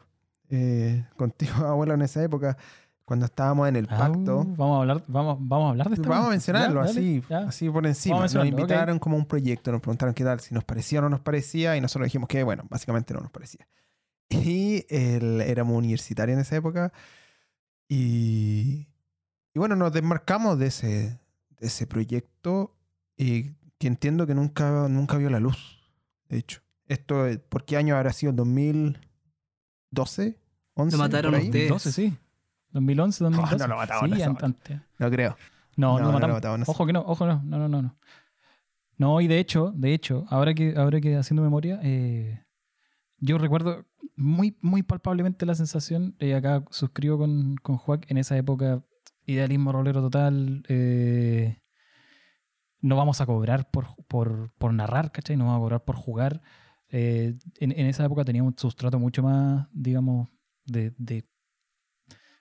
[0.49, 2.57] eh, contigo, abuelo, en esa época,
[3.03, 4.43] cuando estábamos en el Ah, pacto.
[4.45, 6.09] vamos a hablar, vamos, vamos a hablar de esto.
[6.09, 7.37] Vamos a mencionarlo Ya, dale, así, ya.
[7.39, 8.19] así por encima.
[8.21, 11.09] Nos invitaron como a un proyecto, nos preguntaron qué tal, si nos parecía o no
[11.09, 13.67] nos parecía, y nosotros dijimos que, bueno, básicamente no nos parecía.
[14.29, 16.91] Y el- éramos universitarios en esa época,
[17.87, 18.87] y,
[19.53, 21.19] y bueno, nos desmarcamos de ese,
[21.59, 22.75] de ese proyecto,
[23.17, 25.79] y que entiendo que nunca, nunca vio la luz,
[26.29, 26.61] de hecho.
[26.87, 28.31] Esto, eh, ¿por qué año habrá sido?
[28.33, 28.97] ¿2012?
[30.75, 30.91] ¿11?
[30.91, 31.69] Lo mataron ustedes.
[31.69, 32.17] 2012, sí.
[32.71, 33.55] 2011, 2012.
[33.55, 34.79] Oh, no lo mataban Sí, antes.
[34.99, 35.37] No creo.
[35.77, 36.59] No, no, No, lo no lo mataron.
[36.59, 36.71] no sé.
[36.71, 37.81] Ojo que no, ojo no, no, no, no.
[37.81, 37.95] No,
[38.97, 42.44] No, y de hecho, de hecho, ahora que, ahora que haciendo memoria, eh,
[43.25, 43.85] yo recuerdo
[44.15, 48.83] muy, muy palpablemente la sensación, eh, acá suscribo con, con Juac, en esa época,
[49.25, 51.61] idealismo rolero total, eh,
[52.81, 55.35] no vamos a cobrar por, por, por narrar, ¿cachai?
[55.37, 56.41] No vamos a cobrar por jugar.
[56.89, 60.29] Eh, en, en esa época tenía un sustrato mucho más, digamos,
[60.65, 61.25] de, de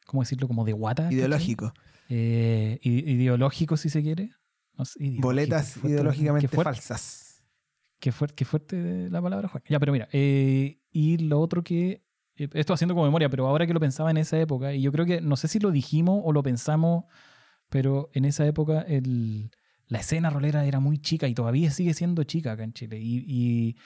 [0.06, 0.46] ¿cómo decirlo?
[0.46, 1.10] Como de guata.
[1.10, 1.72] Ideológico.
[2.10, 4.32] Eh, ide- ideológico, si se quiere.
[4.76, 7.33] No sé, ideológico, Boletas ideológicamente falsas.
[8.04, 9.62] Qué fuerte, qué fuerte la palabra, Juan.
[9.66, 12.04] Ya, pero mira, eh, y lo otro que.
[12.36, 14.92] eh, Esto haciendo como memoria, pero ahora que lo pensaba en esa época, y yo
[14.92, 17.04] creo que no sé si lo dijimos o lo pensamos,
[17.70, 19.50] pero en esa época el,
[19.86, 22.98] la escena rolera era muy chica y todavía sigue siendo chica acá en Chile.
[23.00, 23.76] Y, y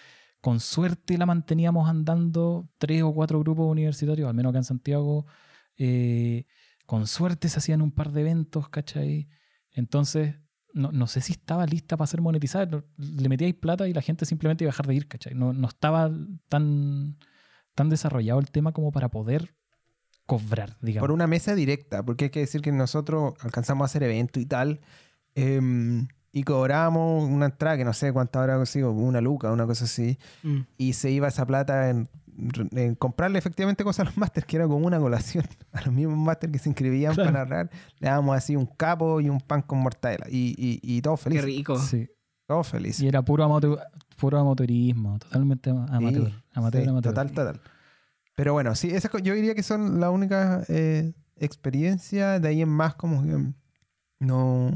[0.41, 5.27] con suerte la manteníamos andando tres o cuatro grupos universitarios, al menos acá en Santiago.
[5.77, 6.47] eh,
[6.87, 9.29] con suerte se hacían un par de eventos, ¿cachai?
[9.73, 10.37] Entonces,
[10.79, 12.83] no, no sé si estaba lista para ser monetizada.
[12.97, 15.35] Le metíais plata y la gente simplemente iba a dejar de ir, ¿cachai?
[15.35, 16.11] No, no estaba
[16.49, 17.19] tan,
[17.75, 19.55] tan desarrollado el tema como para poder
[20.27, 21.05] cobrar, digamos.
[21.07, 24.47] Por una mesa directa, porque hay que decir que nosotros alcanzamos a hacer evento y
[24.47, 24.81] tal,
[25.35, 29.85] em, y cobramos una entrada que no sé cuánta habrá sido, una luca, una cosa
[29.85, 30.59] así, Mm.
[30.77, 32.09] y se iba esa plata en,
[32.73, 36.17] en comprarle efectivamente cosas a los másters, que era como una colación a los mismos
[36.19, 37.33] másters que se inscribían Claro.
[37.33, 37.71] para narrar.
[37.99, 41.25] Le dábamos así un capo y un pan con mortadela, y, y, y todos Qué
[41.25, 41.45] felices.
[41.45, 41.79] rico.
[41.79, 42.09] Sí.
[42.47, 43.03] Todos felices.
[43.03, 43.79] Y era puro, amateur,
[44.17, 46.29] puro amateurismo, totalmente ama- amateur.
[46.31, 47.13] Sí, amateur, sí, amateur.
[47.15, 47.61] Total, total.
[48.37, 52.39] Pero bueno, sí, esas yo diría que son la única eh, experiencia.
[52.41, 53.53] De ahí en más, como que
[54.21, 54.71] no,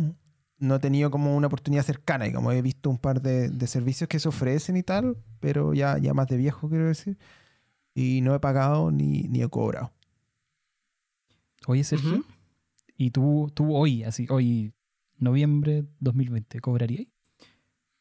[0.58, 2.26] no he tenido como una oportunidad cercana.
[2.26, 5.74] Y como he visto un par de, de servicios que se ofrecen y tal, pero
[5.74, 7.16] ya, ya más de viejo, quiero decir.
[7.94, 9.92] Y no he pagado ni, ni he cobrado.
[11.66, 12.24] Oye, Sergio, Ujú.
[12.96, 14.72] ¿y tú, tú hoy, así, hoy,
[15.18, 17.06] noviembre 2020, cobrarías?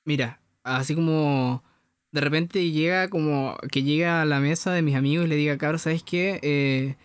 [0.05, 1.63] Mira, así como
[2.11, 5.57] de repente llega como que llega a la mesa de mis amigos y le diga,
[5.57, 6.39] cabrón, ¿sabes qué?
[6.41, 6.95] Eh,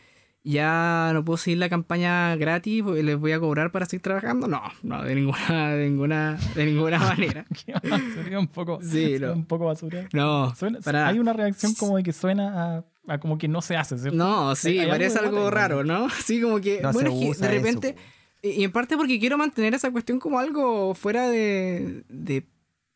[0.49, 4.47] ya no puedo seguir la campaña gratis, porque les voy a cobrar para seguir trabajando.
[4.47, 7.45] No, no, de ninguna, de ninguna, de ninguna manera.
[7.83, 9.33] Basura, un poco, Sí, no.
[9.33, 10.09] un poco basura.
[10.13, 13.61] No, Suena- para- Hay una reacción como de que suena a, a como que no
[13.61, 14.17] se hace, ¿cierto?
[14.17, 16.09] No, sí, Hay- hay parece algo raro, ¿no?
[16.11, 16.81] Sí, como que.
[16.81, 17.97] No bueno, es que de repente.
[18.43, 22.05] y y en parte porque quiero mantener esa cuestión como algo fuera de.
[22.09, 22.47] de.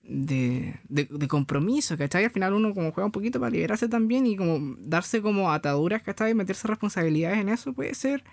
[0.02, 2.24] De, de, de compromiso, ¿cachai?
[2.24, 6.02] Al final uno como juega un poquito para liberarse también y como darse como ataduras,
[6.02, 6.34] ¿cachai?
[6.34, 8.24] Meterse responsabilidades en eso puede ser.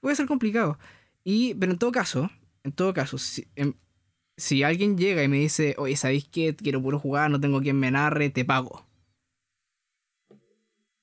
[0.00, 0.78] puede ser complicado.
[1.24, 2.30] Y, pero en todo caso,
[2.64, 3.74] en todo caso, si, em-
[4.36, 6.54] si alguien llega y me dice, oye, ¿sabéis qué?
[6.56, 8.86] Quiero puro jugar, no tengo quien me narre, te pago.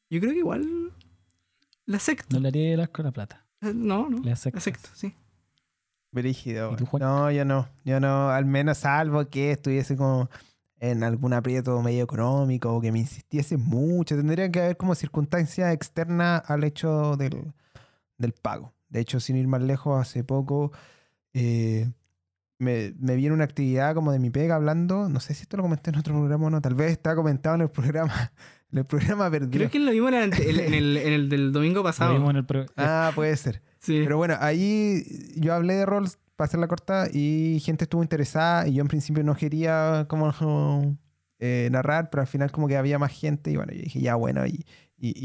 [0.10, 0.92] Yo creo que igual.
[1.86, 2.36] La acepto.
[2.36, 3.46] No le haría el asco la plata.
[3.62, 4.22] No, no.
[4.24, 4.32] Le.
[4.32, 5.14] Acepto, sí.
[6.22, 6.72] Brígido.
[6.74, 7.02] ¿Y tú, Juan?
[7.04, 7.68] No, yo no.
[7.86, 10.30] Yo no, al menos salvo que estuviese como
[10.80, 14.16] en algún aprieto medio económico o que me insistiese mucho.
[14.16, 17.54] Tendría que haber como circunstancias externas al hecho del,
[18.18, 18.74] del pago.
[18.90, 20.72] De hecho, sin ir más lejos, hace poco
[21.34, 21.90] eh,
[22.60, 25.10] me, me viene una actividad como de mi pega hablando.
[25.10, 26.62] No sé si esto lo comenté en otro programa o no.
[26.62, 28.32] Tal vez está comentado en el programa.
[28.70, 29.52] En el programa perdido.
[29.52, 32.12] Creo que lo vimos en el, en el- en el del domingo Lo pasado.
[32.12, 33.62] vimos en el pro- Ah, puede ser.
[33.88, 35.04] Pero bueno, ahí
[35.36, 38.88] yo hablé de roles para hacer la corta y gente estuvo interesada y yo en
[38.88, 40.98] principio no quería como
[41.40, 44.16] eh, narrar, pero al final como que había más gente y bueno, yo dije ya
[44.16, 44.64] bueno y,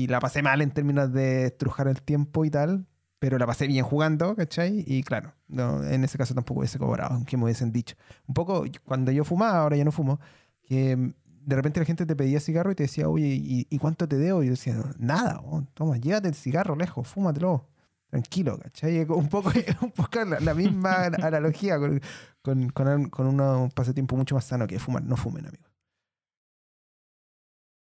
[0.07, 2.87] la pasé mal en términos de estrujar el tiempo y tal,
[3.19, 4.85] pero la pasé bien jugando, ¿cachai?
[4.87, 7.97] Y claro, no, en ese caso tampoco hubiese cobrado, aunque me hubiesen dicho.
[8.27, 10.21] Un poco cuando yo fumaba, ahora ya no fumo,
[10.63, 14.07] que de repente la gente te pedía cigarro y te decía, oye, ¿y, y cuánto
[14.07, 14.43] te debo?
[14.43, 17.72] Y yo decía, nada, oh, toma, llévate el cigarro lejos, fúmatelo
[18.13, 19.01] tranquilo, ¿cachai?
[19.09, 21.99] Un poco, un poco la, la misma analogía con,
[22.43, 25.03] con, con, con un pasatiempo mucho más sano que fumar.
[25.03, 25.73] No fumen, amigos.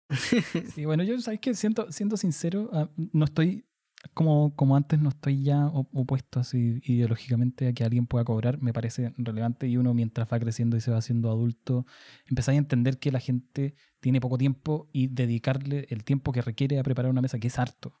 [0.74, 1.54] Sí, bueno, yo, ¿sabes qué?
[1.54, 3.66] Siento, siendo sincero, ah, no estoy,
[4.14, 8.62] como, como antes, no estoy ya opuesto así ideológicamente a que alguien pueda cobrar.
[8.62, 11.84] Me parece relevante y uno mientras va creciendo y se va haciendo adulto,
[12.26, 16.78] empezáis a entender que la gente tiene poco tiempo y dedicarle el tiempo que requiere
[16.78, 18.00] a preparar una mesa, que es harto.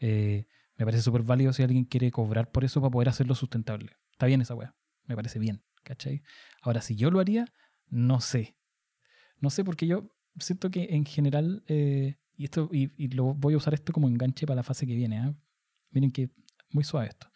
[0.00, 0.46] Eh,
[0.80, 3.98] me parece súper válido si alguien quiere cobrar por eso para poder hacerlo sustentable.
[4.12, 6.22] Está bien esa weá, me parece bien, ¿cachai?
[6.62, 7.44] Ahora, si yo lo haría,
[7.90, 8.56] no sé.
[9.40, 13.52] No sé porque yo siento que en general, eh, y esto y, y lo voy
[13.52, 15.18] a usar esto como enganche para la fase que viene.
[15.18, 15.34] ¿ah?
[15.90, 16.30] Miren que
[16.70, 17.30] muy suave esto.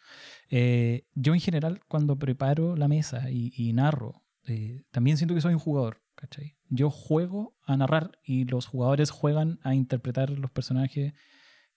[0.49, 5.41] Eh, yo en general cuando preparo la mesa y, y narro, eh, también siento que
[5.41, 6.01] soy un jugador.
[6.15, 6.57] ¿cachai?
[6.69, 11.13] Yo juego a narrar y los jugadores juegan a interpretar los personajes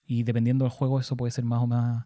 [0.09, 2.05] y dependiendo del juego eso puede ser más o más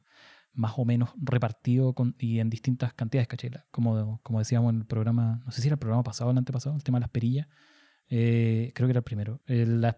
[0.56, 3.50] más o menos repartido con- y en distintas cantidades, ¿cachai?
[3.72, 6.38] Como, como decíamos en el programa, no sé si era el programa pasado o el
[6.38, 7.48] antepasado, el tema de las perillas.
[8.10, 9.42] Eh, creo que era el primero.
[9.48, 9.96] Eh, las,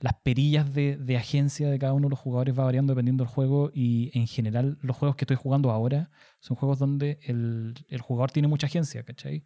[0.00, 3.32] las perillas de, de agencia de cada uno de los jugadores va variando dependiendo del
[3.32, 8.00] juego y en general los juegos que estoy jugando ahora son juegos donde el, el
[8.02, 9.44] jugador tiene mucha agencia, ¿cachai?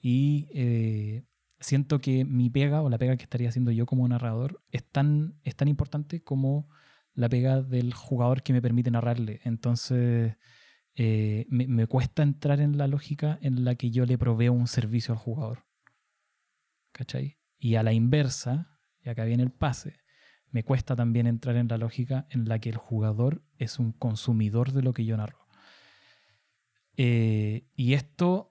[0.00, 1.22] Y eh,
[1.60, 5.38] siento que mi pega o la pega que estaría haciendo yo como narrador es tan,
[5.44, 6.68] es tan importante como
[7.20, 9.40] la pega del jugador que me permite narrarle.
[9.44, 10.36] Entonces,
[10.94, 14.66] eh, me, me cuesta entrar en la lógica en la que yo le proveo un
[14.66, 15.66] servicio al jugador.
[16.92, 17.38] ¿Cachai?
[17.58, 20.00] Y a la inversa, y acá viene el pase,
[20.50, 24.72] me cuesta también entrar en la lógica en la que el jugador es un consumidor
[24.72, 25.46] de lo que yo narro.
[26.96, 28.49] Eh, y esto,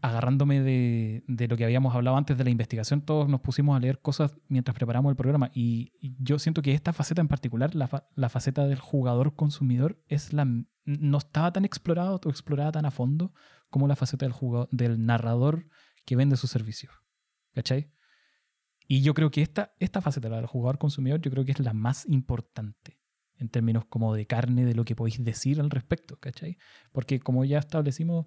[0.00, 3.80] agarrándome de, de lo que habíamos hablado antes de la investigación, todos nos pusimos a
[3.80, 5.50] leer cosas mientras preparamos el programa.
[5.54, 10.32] Y, yo siento que esta faceta en particular, la, la faceta del jugador consumidor, es
[10.32, 10.46] la,
[10.84, 13.32] no estaba tan explorada o explorada tan a fondo
[13.70, 15.66] como la faceta del, jugador, del narrador
[16.04, 16.92] que vende sus servicios.
[17.54, 17.90] ¿Cachai?
[18.86, 21.60] Y yo creo que esta, esta faceta, la del jugador consumidor, yo creo que es
[21.60, 23.00] la más importante
[23.38, 26.58] en términos como de carne de lo que podéis decir al respecto, ¿cachai?
[26.92, 28.26] Porque como ya establecimos,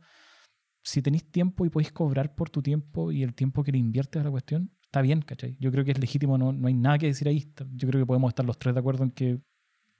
[0.87, 4.21] si tenéis tiempo y podéis cobrar por tu tiempo y el tiempo que le inviertes
[4.21, 5.57] a la cuestión, está bien, ¿cachai?
[5.59, 7.53] Yo creo que es legítimo, no, no hay nada que decir ahí.
[7.73, 9.41] Yo creo que podemos estar los tres de acuerdo en que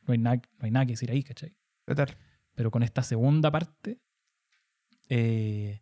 [0.04, 1.58] no hay nada, no hay nada que decir ahí, ¿cachai?
[1.84, 2.18] Total.
[2.56, 4.00] Pero con esta segunda parte,
[5.10, 5.82] eh,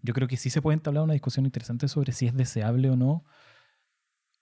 [0.00, 2.96] yo creo que sí se puede entablar una discusión interesante sobre si es deseable o
[2.96, 3.24] no.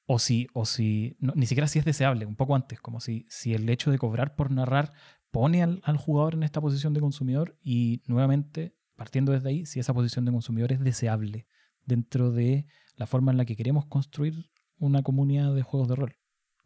[0.07, 3.27] O si, o si no, ni siquiera si es deseable, un poco antes, como si,
[3.29, 4.93] si el hecho de cobrar por narrar
[5.31, 9.81] pone al, al jugador en esta posición de consumidor y nuevamente, partiendo desde ahí, si
[9.81, 11.47] esa posición de consumidor es deseable
[11.87, 16.17] dentro de la forma en la que queremos construir una comunidad de juegos de rol.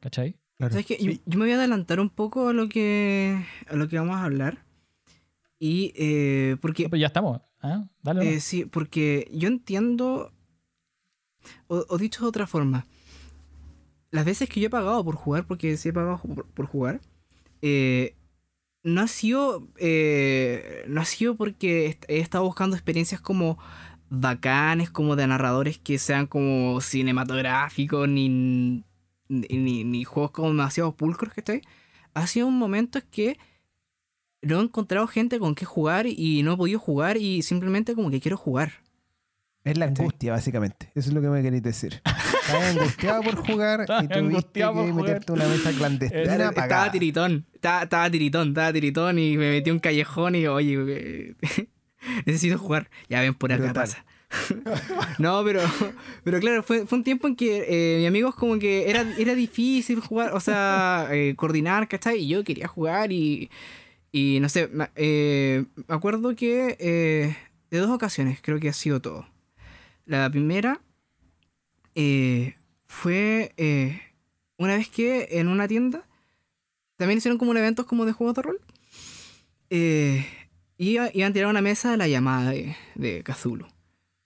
[0.00, 0.40] ¿Cachai?
[0.56, 0.72] Claro.
[0.72, 0.96] ¿Sabes qué?
[1.00, 1.22] Yo, Sí.
[1.26, 4.24] yo me voy a adelantar un poco a lo que, a lo que vamos a
[4.24, 4.64] hablar.
[5.60, 7.40] Y eh, porque Pues ya estamos.
[7.62, 7.88] ¿ah?
[8.02, 8.22] Dale.
[8.22, 8.42] Eh, nomás.
[8.42, 10.32] sí, porque yo entiendo,
[11.68, 12.84] o, o dicho de otra forma,
[14.10, 17.00] las veces que yo he pagado por jugar, porque sí he pagado por, por jugar,
[17.62, 18.16] eh,
[18.84, 23.58] no ha sido, eh, no ha sido porque he estado buscando experiencias como
[24.10, 28.84] bacanes, como de narradores que sean como cinematográficos, ni,
[29.28, 31.62] ni, juegos como demasiado pulcros, que
[32.12, 33.38] Ha sido un momento en que
[34.42, 38.10] no he encontrado gente con que jugar y no he podido jugar y simplemente como
[38.10, 38.84] que quiero jugar.
[39.64, 40.92] Es la angustia, básicamente.
[40.94, 42.02] Eso es lo que me queréis decir.
[42.46, 44.92] Estás angustiado por jugar y tuviste que jugar.
[44.94, 49.50] meterte a una mesa clandestina Eh, Estaba tiritón, estaba, estaba tiritón, estaba tiritón y me
[49.50, 51.34] metí un callejón y oye,
[52.26, 52.90] necesito jugar.
[53.08, 54.04] Ya ven por acá pasa.
[55.18, 55.60] no, pero,
[56.24, 59.34] pero claro, fue, fue un tiempo en que eh, mi amigo como que era, era
[59.34, 62.18] difícil jugar, o sea, eh, coordinar, ¿cachai?
[62.18, 63.48] Y yo quería jugar y,
[64.12, 67.36] y no sé, me, eh, acuerdo que eh,
[67.70, 69.26] de dos ocasiones creo que ha sido todo.
[70.06, 70.80] La primera
[71.94, 72.54] eh,
[72.86, 74.00] fue eh,
[74.58, 76.06] una vez que en una tienda
[76.96, 78.60] también hicieron como un eventos como de juegos de rol.
[79.70, 80.24] eh,
[80.78, 83.66] iba, iban a tirar una mesa de la llamada de, de Cthulhu.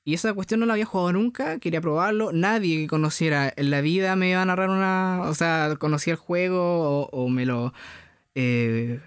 [0.05, 2.33] Y esa cuestión no la había jugado nunca, quería probarlo.
[2.33, 5.21] Nadie que conociera en la vida me iba a narrar una.
[5.25, 6.61] O sea, conocía el juego
[7.03, 7.75] o, o me lo.
[8.35, 9.01] eh,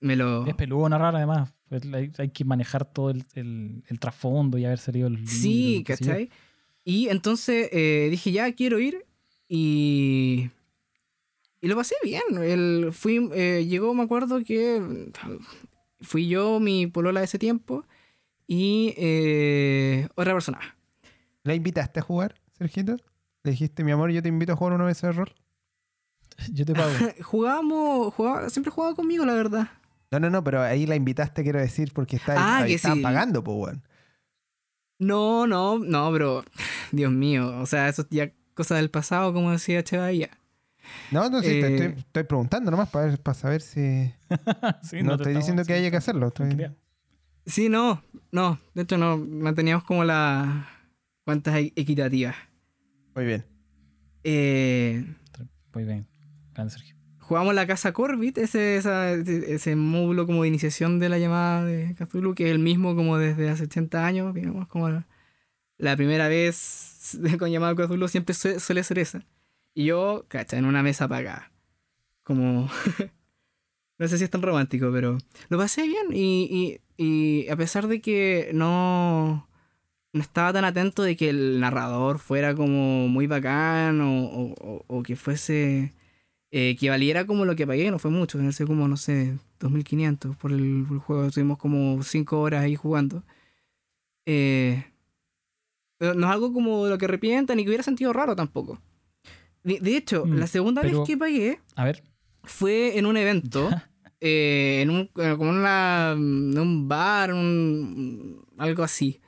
[0.00, 0.46] me lo.
[0.48, 1.54] Es peludo narrar además.
[1.68, 5.84] Pues Hay, hay que manejar todo el, el- el trasfondo y haber salido el Sí,
[5.84, 5.84] libro.
[5.96, 6.30] ¿cachai?
[6.88, 9.04] Y entonces eh, dije, ya quiero ir.
[9.46, 10.48] Y.
[11.60, 12.22] Y lo pasé bien.
[12.42, 15.10] El, fui, eh, llegó, me acuerdo que.
[16.00, 17.84] Fui yo, mi polola de ese tiempo.
[18.46, 20.60] Y eh, otra persona.
[21.42, 22.96] ¿La invitaste a jugar, Sergito?
[23.42, 25.34] Le dijiste, mi amor, yo te invito a jugar una vez de rol.
[26.54, 26.90] Yo te pago.
[27.22, 29.68] Jugábamos, jugaba, siempre jugaba conmigo, la verdad.
[30.10, 32.98] No, no, no, pero ahí la invitaste, quiero decir, porque está, Ah, ahí que estaban
[32.98, 33.02] sí.
[33.02, 33.82] pagando, pues, weón.
[34.98, 36.44] No, no, no, pero.
[36.92, 37.58] Dios mío.
[37.60, 40.30] O sea, eso es ya cosa del pasado, como decía Chevaya.
[41.10, 44.12] No, no, sí, te Eh, estoy, estoy preguntando nomás para, ver- para saber si.
[44.82, 46.28] Sí, no te estoy diciendo que haya que hacerlo.
[46.28, 46.70] estoy-.
[47.46, 48.58] Sí, no, no.
[48.74, 49.16] De hecho, no.
[49.18, 50.66] Manteníamos como las
[51.24, 52.34] cuentas e- equitativas.
[53.14, 53.44] Muy bien.
[54.24, 55.04] Eh,
[55.74, 56.06] Muy bien.
[56.54, 56.96] Grande Sergio.
[57.28, 62.34] Jugamos la casa Corbit, ese, ese, módulo como de iniciación de la llamada de Cthulhu,
[62.34, 65.06] que es el mismo como desde hace 80 años, digamos, como la,
[65.78, 69.22] la primera vez con llamada Cthulhu siempre sue- suele ser esa.
[69.74, 71.52] Y yo, cacha, en una mesa apagada.
[72.24, 72.68] Como...
[73.98, 75.18] no sé si es tan romántico, pero
[75.48, 77.04] lo pasé bien y, y,
[77.44, 79.46] y a pesar de que no...
[80.14, 85.02] No estaba tan atento de que el narrador fuera como muy bacán o- o- o
[85.02, 85.92] que fuese
[86.50, 89.36] eh, que valiera como lo que pagué, no fue mucho, no sé, como, no sé,
[89.60, 91.24] 2500 por el, por el juego.
[91.26, 93.22] Estuvimos como 5 horas ahí jugando.
[94.26, 94.84] Eh,
[96.00, 98.80] no es algo como lo que arrepienta ni que hubiera sentido raro tampoco.
[99.64, 102.02] De, de hecho, Mm, la segunda pero- vez que pagué A ver.
[102.44, 103.68] fue en un evento,
[104.20, 109.20] eh, en un, eh, como una, en un bar, un, algo así.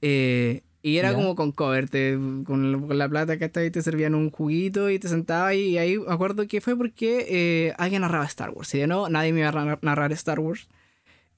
[0.00, 1.16] Eh, y era Ya.
[1.16, 4.90] como con cover, te- con, la- con la plata que ahí te servían un juguito
[4.90, 8.74] y te sentabas y ahí me acuerdo que fue porque eh, alguien narraba Star Wars.
[8.74, 10.68] Y de no, nadie me iba a narrar- Star Wars.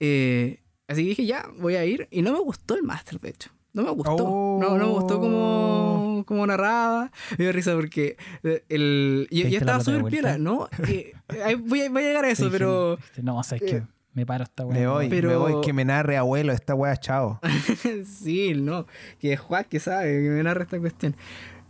[0.00, 2.08] Eh, así que dije, ya, voy a ir.
[2.10, 3.50] Y no me gustó el máster, de hecho.
[3.72, 4.16] No me gustó.
[4.60, 7.12] No, no me gustó como, como narraba.
[7.38, 10.68] Me dio risa porque eh, el, yo, ¿Te yo estaba súper piola, ¿no?
[10.88, 11.12] Eh,
[11.60, 12.98] voy, a, voy a llegar a eso, pero...
[13.22, 13.82] No, sabes eh, que
[14.16, 14.78] me paro esta weá.
[14.80, 17.38] Me voy, Pero- me voy, que me narre abuelo esta weá, chao.
[18.04, 18.86] sí, no.
[19.20, 21.14] Que es Juan que sabe, que me narra esta cuestión.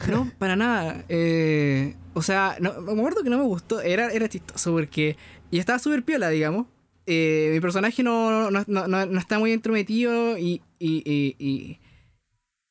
[0.08, 1.04] No, para nada.
[1.08, 3.80] Eh, o sea, no, me acuerdo que no me gustó.
[3.80, 5.16] Era, era chistoso porque
[5.50, 6.66] yo estaba súper piola, digamos.
[7.06, 11.80] Eh, mi personaje no, no, no, no, no está muy entrometido y, y, y, y,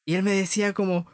[0.06, 1.06] y él me decía como,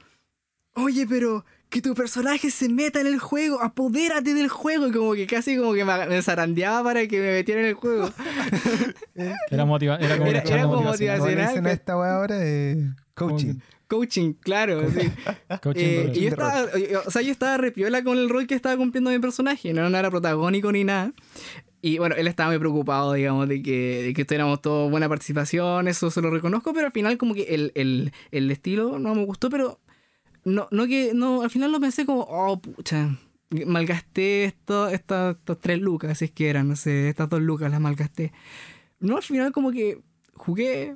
[0.76, 4.88] oye, pero que tu personaje se meta en el juego, apodérate del juego.
[4.88, 8.11] Y como que casi como que me, zarandeaba para que me metiera en el juego.
[9.49, 11.17] Era, motiva era como Era- era como motivacional.
[11.19, 12.36] ¿Cómo le Nacional, dicen a que- esta weá ahora?
[12.39, 13.53] Eh, coaching.
[13.88, 14.89] Coaching, claro.
[14.89, 15.11] sí.
[15.63, 18.55] Coaching Eh, y yo estaba, yo- o sea, yo estaba repiola con el rol que
[18.55, 21.13] estaba cumpliendo mi personaje, no, no era protagónico ni nada.
[21.82, 25.88] Y bueno, él estaba muy preocupado, digamos, de que, de que tuviéramos toda buena participación,
[25.88, 29.26] eso se lo reconozco, pero al final como que el, el, el estilo no me
[29.26, 29.80] gustó, pero
[30.45, 33.17] no, no que, no, al final lo pensé como, oh, pucha,
[33.65, 37.79] malgasté esto, estas tres lucas, si es que eran, no sé, estas dos lucas las
[37.81, 38.31] malgasté.
[38.99, 40.01] No, al final como que
[40.35, 40.95] jugué,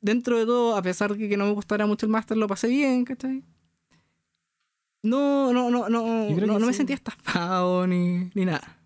[0.00, 2.68] dentro de todo, a pesar de que no me gustara mucho el máster, lo pasé
[2.68, 3.42] bien, ¿cachai?
[5.02, 6.02] No, no, no, no,
[6.46, 8.76] no, no me sentía estafado ni, ni nada.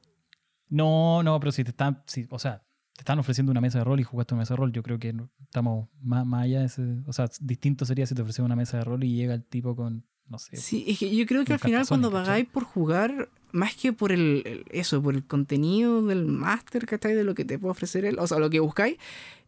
[0.69, 2.63] No, no, pero si te están, si- o sea,
[3.03, 5.15] están ofreciendo una mesa de rol y jugaste una mesa de rol, yo creo que
[5.43, 8.79] estamos más, más allá de ese, o sea, distinto sería si te ofrecen una mesa
[8.79, 11.53] de rol y llega el tipo con, no sé, Sí, es que yo creo que
[11.55, 16.05] al final cuando pagáis por jugar, más que por el, el- eso, por el contenido
[16.07, 17.15] del máster, ¿cachai?
[17.15, 18.97] De lo que te puede ofrecer él, o sea, lo que buscáis,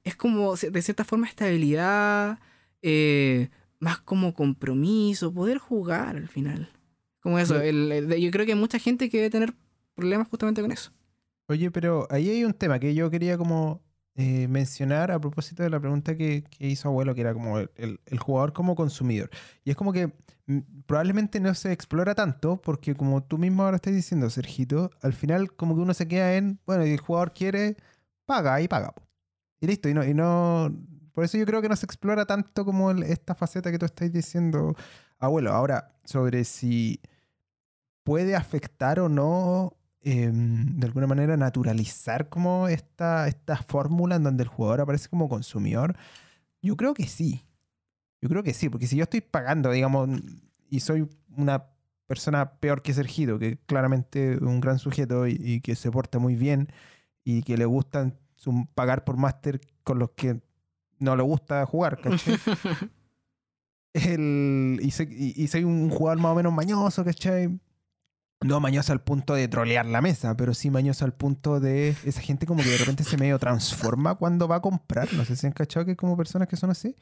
[0.02, 2.38] es como de cierta forma estabilidad,
[2.82, 3.48] eh,
[3.80, 6.68] más como compromiso, poder jugar al final.
[7.20, 9.54] Como eso, el- yo creo que hay mucha gente que debe tener
[9.94, 10.92] problemas justamente con eso.
[11.48, 13.82] Oye, pero ahí hay un tema que yo quería como
[14.16, 18.52] eh, mencionar a propósito de la pregunta que, hizo abuelo, que era como el, jugador
[18.52, 19.28] como consumidor.
[19.64, 20.06] Y es como que
[20.46, 25.12] mm, probablemente no se explora tanto, porque como tú mismo ahora estás diciendo, Sergito, al
[25.12, 27.76] final como que uno se queda en, bueno, el jugador quiere,
[28.26, 28.94] paga y paga.
[29.60, 30.72] Y listo, y no, y no,
[31.12, 34.12] por eso yo creo que no se explora tanto como esta faceta que tú estás
[34.12, 34.74] diciendo,
[35.18, 35.52] abuelo.
[35.52, 37.00] Ahora, sobre si
[38.04, 39.74] puede afectar o no
[40.04, 45.28] em, de alguna manera naturalizar como esta, esta fórmula en donde el jugador aparece como
[45.28, 45.96] consumidor?
[46.62, 47.44] Yo creo que sí.
[48.22, 50.08] Yo creo que sí, porque si yo estoy pagando, digamos,
[50.70, 51.66] y soy una
[52.06, 56.18] persona peor que Sergito, que claramente es un gran sujeto y, y que se porta
[56.18, 56.68] muy bien
[57.24, 60.40] y que le gustan su- pagar por máster con los que
[60.98, 62.36] no le gusta jugar, ¿cachai?
[63.92, 67.58] El- y, soy, y- y soy un jugador más o menos mañoso, ¿cachai?
[68.44, 72.20] No mañoso al punto de trolear la mesa, pero sí mañoso al punto de esa
[72.20, 75.12] gente como que de repente se medio transforma cuando va a comprar.
[75.14, 76.94] No sé si han cachado que hay como personas que son así.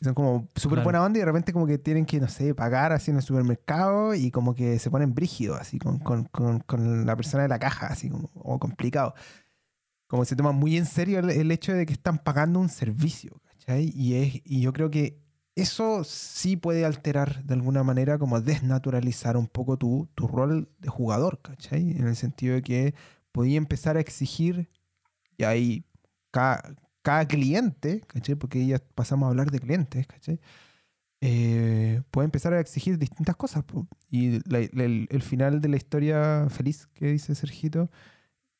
[0.00, 0.84] Son como súper Claro.
[0.84, 3.22] buena onda y de repente como que tienen que, no sé, pagar así en el
[3.22, 7.48] supermercado y como que se ponen brígidos así con, con, con, con la persona de
[7.48, 8.28] la caja, así como
[8.60, 9.14] complicado.
[10.06, 13.40] Como se toman muy en serio el, el hecho de que están pagando un servicio,
[13.46, 13.90] ¿cachai?
[13.94, 15.25] Y, es, y yo creo que
[15.56, 20.88] eso sí puede alterar de alguna manera, como desnaturalizar un poco tu, tu rol de
[20.88, 21.92] jugador, ¿cachai?
[21.92, 22.94] En el sentido de que
[23.32, 24.70] podía empezar a exigir,
[25.38, 25.84] y ahí
[26.30, 28.34] cada, cliente, ¿cachai?
[28.34, 30.40] Porque ya pasamos a hablar de clientes, ¿cachai?
[31.22, 33.64] Eh, puede empezar a exigir distintas cosas.
[34.10, 37.90] Y el final de la historia feliz que dice Sergito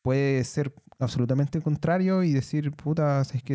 [0.02, 3.54] puede ser absolutamente contrario y decir, puta, es que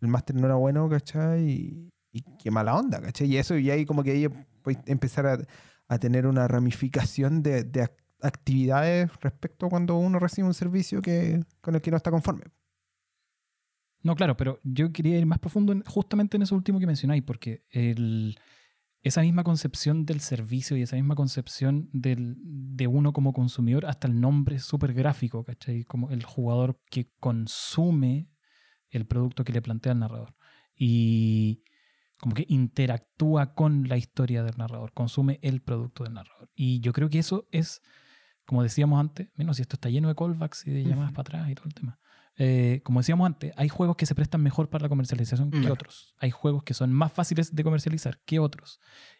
[0.00, 1.48] el máster no era bueno, ¿cachai?
[1.48, 3.28] Y, y qué mala onda, ¿cachai?
[3.32, 4.28] Y eso, y ahí como que ahí
[4.62, 5.38] puede empezar a,
[5.88, 11.00] a tener una ramificación de, de ac- actividades respecto a cuando uno recibe un servicio
[11.00, 12.44] que, con el que no está conforme.
[14.02, 17.22] No, claro, pero yo quería ir más profundo en- justamente en eso último que mencionáis,
[17.22, 18.36] porque el-
[19.02, 24.06] esa misma concepción del servicio y esa misma concepción del- de uno como consumidor, hasta
[24.06, 25.84] el nombre súper gráfico, ¿cachai?
[25.84, 28.28] Como el jugador que consume
[28.90, 30.34] el producto que le plantea el narrador.
[30.76, 31.62] Y
[32.22, 36.52] como que interactúa con la historia del narrador, consume el producto del narrador.
[36.54, 37.82] Y yo creo que eso es,
[38.46, 41.50] como decíamos antes, menos si esto está lleno de callbacks y de llamadas para atrás
[41.50, 41.98] y todo el tema.
[42.36, 46.14] Eh, como decíamos antes, hay juegos que se prestan mejor para la comercialización que otros.
[46.20, 48.78] Hay juegos que son más fáciles de comercializar que otros.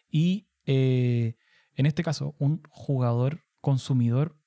[0.09, 1.35] Y eh,
[1.73, 4.39] en este caso, un jugador consumidor,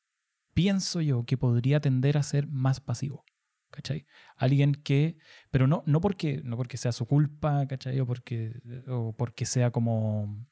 [0.54, 3.25] pienso yo que podría tender a ser más pasivo.
[3.76, 4.06] ¿Cachai?
[4.36, 5.18] Alguien que.
[5.50, 8.00] Pero no, no, porque, no porque sea su culpa, ¿cachai?
[8.00, 8.54] O porque,
[8.88, 10.46] o porque sea como.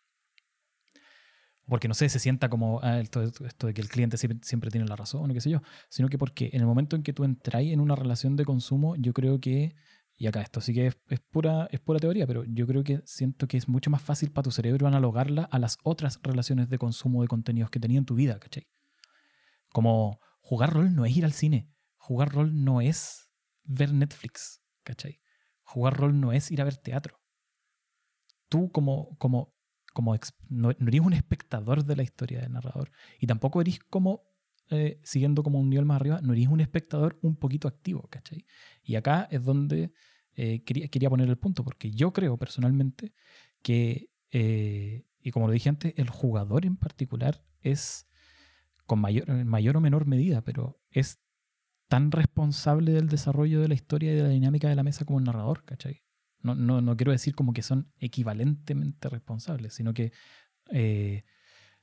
[1.66, 4.70] Porque no sé, se sienta como ah, esto, esto de que el cliente siempre, siempre
[4.70, 7.14] tiene la razón o qué sé yo, sino que porque en el momento en que
[7.14, 9.74] tú entras en una relación de consumo, yo creo que,
[10.18, 13.00] y acá esto sí que es, es pura, es pura teoría, pero yo creo que
[13.06, 16.76] siento que es mucho más fácil para tu cerebro analogarla a las otras relaciones de
[16.76, 18.68] consumo de contenidos que tenía en tu vida, ¿cachai?
[19.70, 21.70] Como jugar rol no es ir al cine,
[22.05, 23.30] jugar rol no es
[23.64, 25.22] ver Netflix, ¿cachai?
[25.62, 27.18] Jugar rol no es ir a ver teatro.
[28.50, 29.55] Tú como, como,
[29.94, 30.14] como
[30.50, 34.22] no, eres un espectador de la historia del narrador y tampoco eres como,
[34.68, 38.44] eh, siguiendo como un nivel más arriba, no eres un espectador un poquito activo, ¿cachai?
[38.82, 39.94] Y acá es donde
[40.34, 43.14] eh, quería, quería poner el punto, porque yo creo personalmente
[43.62, 48.07] que, eh, y como lo dije antes, el jugador en particular es,
[48.84, 51.23] con mayor, mayor o menor medida, pero es
[51.95, 55.20] tan responsable del desarrollo de la historia y de la dinámica de la mesa como
[55.20, 56.03] el narrador, ¿cachai?
[56.42, 60.11] No, no, no quiero decir como que son equivalentemente responsables, sino que
[60.72, 61.22] eh,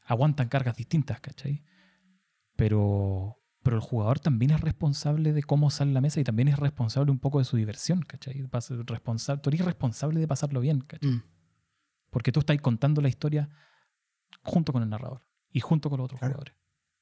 [0.03, 1.63] aguantan cargas distintas, ¿cachai?
[2.57, 6.59] Pero, pero el jugador también es responsable de cómo sale la mesa y también es
[6.59, 8.45] responsable un poco de su diversión, ¿cachai?
[8.85, 11.09] Responsable, tú eres responsable de pasarlo bien, ¿cachai?
[11.09, 11.23] Mm.
[12.09, 13.47] Porque tú estás contando la historia
[14.43, 16.33] junto con el narrador y junto con los otros Claro.
[16.33, 16.57] jugadores,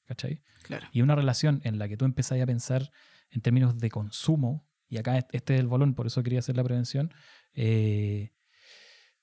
[0.10, 0.41] ¿cachai?
[0.64, 0.88] Claro.
[0.91, 2.89] Y una relación en la que tú empezás a pensar
[3.30, 6.57] en términos de consumo, y acá est- este es el balón, por eso quería hacer
[6.57, 7.14] la prevención,
[7.53, 8.34] eh,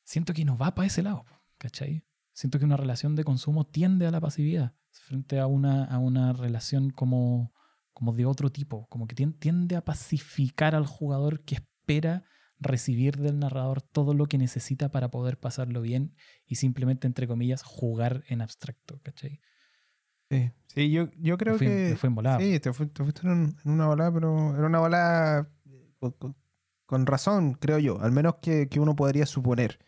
[0.04, 1.24] siento que no va para ese lado,
[1.58, 2.04] ¿cachai?
[2.32, 6.32] Siento que una relación de consumo tiende a la pasividad frente a una, a una
[6.32, 7.52] relación como,
[7.92, 12.24] como de otro tipo, como que tien- tiende a pacificar al jugador que espera
[12.60, 16.14] recibir del narrador todo lo que necesita para poder pasarlo bien
[16.46, 19.40] y simplemente, entre comillas, jugar en abstracto, ¿cachai?
[20.30, 21.96] Sí, sí yo, yo creo fui- que...
[22.02, 22.40] embolado.
[22.40, 25.48] Sí, te, fui- te fuiste en, un- en una bola, pero era una bola
[25.98, 26.36] con, con-
[26.86, 28.00] con razón, creo yo.
[28.00, 29.78] Al menos que, que uno podría suponer.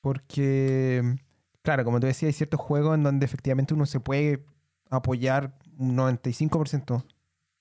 [0.00, 1.16] Porque,
[1.62, 4.44] claro, como te decía, hay ciertos juegos en donde efectivamente uno se puede
[4.90, 7.04] apoyar un 95%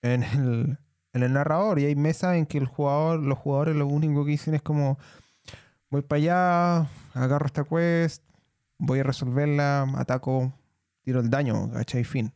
[0.02, 0.78] en el,
[1.14, 1.80] en el narrador.
[1.80, 4.98] Y hay mesas en que el jugador, los jugadores lo único que dicen es como,
[5.90, 8.24] voy para allá, agarro esta quest,
[8.78, 10.54] voy a resolverla, ataco,
[11.08, 12.04] tiro el daño, ¿cachai?
[12.04, 12.34] Fin.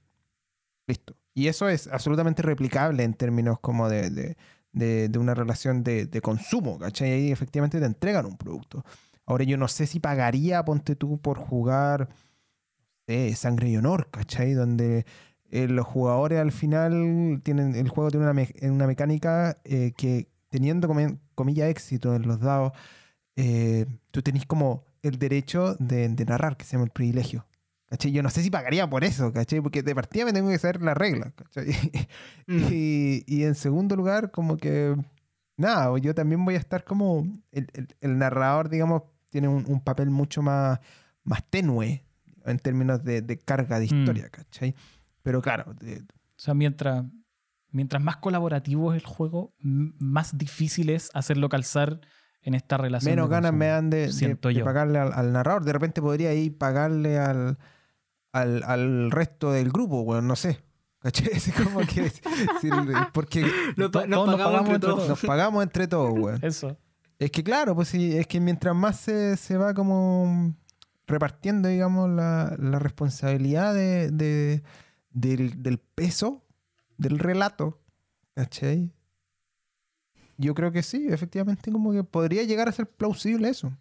[0.88, 1.14] Listo.
[1.34, 4.38] Y eso es absolutamente replicable en términos como de, de-
[4.72, 7.12] de- una relación de, consumo, ¿cachai?
[7.12, 8.86] Ahí efectivamente te entregan un producto.
[9.26, 12.08] Ahora yo no sé si pagaría, ponte tú, por jugar
[13.36, 14.54] Sangre y Honor, ¿cachai?
[14.54, 15.06] Donde
[15.50, 20.88] eh, los jugadores al final tienen, el juego tiene una, una mecánica eh, que teniendo
[20.88, 22.72] comi- comilla éxito en los dados,
[23.36, 27.46] eh, tú tenés como el derecho de, de narrar, que se llama el privilegio.
[27.92, 28.12] ¿Cachai?
[28.14, 29.60] Yo no sé si pagaría por eso, ¿cachai?
[29.62, 31.68] Porque de partida me tengo que saber las reglas, ¿cachai?
[32.48, 32.68] Mm.
[32.72, 34.96] Y, y en segundo lugar, como que,
[35.58, 39.80] nada, yo también voy a estar como, el, el- el narrador, digamos, tiene un, un
[39.82, 40.80] papel mucho más,
[41.24, 42.04] más tenue
[42.46, 44.00] en términos de, de carga de Mm.
[44.00, 44.74] historia, ¿cachai?
[45.22, 47.06] Pero claro, de- O sea, mientras,
[47.70, 52.00] mientras más colaborativo es el juego, más difícil es hacerlo calzar
[52.42, 53.12] en esta relación.
[53.12, 55.64] menos ganas me dan de, de- pagarle al, al narrador.
[55.64, 57.60] De repente podría ir pagarle al,
[58.34, 60.60] al, al resto del grupo, bueno, no sé.
[61.00, 61.30] ¿Cachai?
[61.36, 62.12] Así como que,
[63.12, 63.42] porque
[63.92, 65.10] pa- nos pagamos entre entre todos.
[65.10, 66.40] nos pagamos entre todos, weón.
[66.44, 66.78] Eso.
[67.18, 70.56] Es que claro, pues sí, es que mientras más se, se va como
[71.08, 74.64] repartiendo, digamos, la, la responsabilidad de, de-
[75.12, 76.44] del, del peso
[76.98, 77.80] del relato,
[78.36, 78.92] ¿cachai?
[80.38, 83.72] Yo creo que sí, efectivamente, como que podría llegar a ser plausible eso.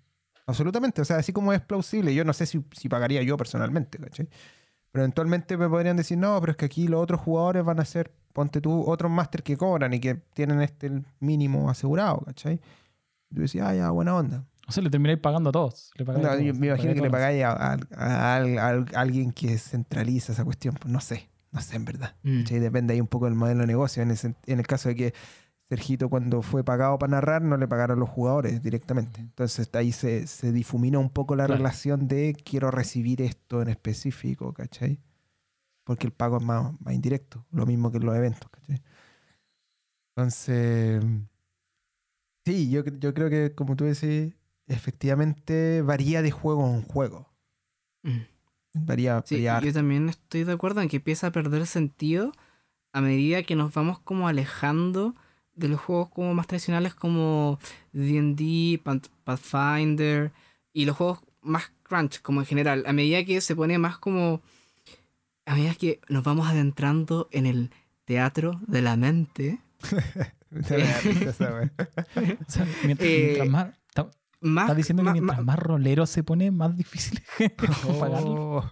[0.51, 3.99] Absolutamente, o sea, así como es plausible, yo no sé si, si pagaría yo personalmente,
[3.99, 4.29] ¿cachai?
[4.93, 7.85] Pero eventualmente me podrían decir, no, pero es que aquí los otros jugadores van a
[7.85, 10.91] ser, ponte tú, otros máster que cobran y que tienen este
[11.21, 12.61] mínimo asegurado, ¿cachai?
[13.31, 14.45] Y tú decías, ah, ya, buena onda.
[14.67, 15.91] O sea, le termináis pagando a todos.
[15.97, 18.71] Le pagáis a No, todos, yo me imagino que le pagáis a, a- a- a-
[18.71, 20.75] a alguien que centraliza esa cuestión.
[20.75, 22.15] Pues no sé, no sé en verdad.
[22.23, 22.43] Mm.
[22.45, 24.03] Depende ahí un poco del modelo de negocio.
[24.03, 25.15] En, ese- en el caso de que
[25.71, 29.21] Sergito cuando fue pagado para narrar no le pagaron los jugadores directamente.
[29.21, 31.59] Entonces ahí se, se difuminó un poco la Claro.
[31.59, 34.99] relación de quiero recibir esto en específico, ¿cachai?
[35.85, 38.83] Porque el pago es más, más indirecto, lo mismo que en los eventos, ¿cachai?
[40.17, 41.05] Entonces,
[42.45, 44.35] sí, yo, yo creo que como tú decís,
[44.67, 47.29] efectivamente varía de juego en juego.
[48.03, 48.19] Mm.
[48.87, 52.33] Varía, Sí, varía yo también estoy de acuerdo en que empieza a perder sentido
[52.93, 55.15] a medida que nos vamos como alejando
[55.61, 57.59] de los juegos como más tradicionales como
[57.93, 58.81] D&D,
[59.25, 60.33] Pathfinder
[60.73, 62.85] y los juegos más crunch como en general.
[62.87, 64.41] A medida que se pone más como...
[65.47, 67.71] A medida que nos vamos adentrando en el
[68.05, 69.59] teatro de la mente,
[70.51, 71.73] Me da risa esa wea.
[72.47, 73.69] O sea, mientras, más.
[73.89, 74.65] está- más...
[74.65, 77.51] Estás diciendo que mientras más- más rolero se pone, más difícil es
[78.01, 78.57] pagarlo.
[78.59, 78.71] Oh.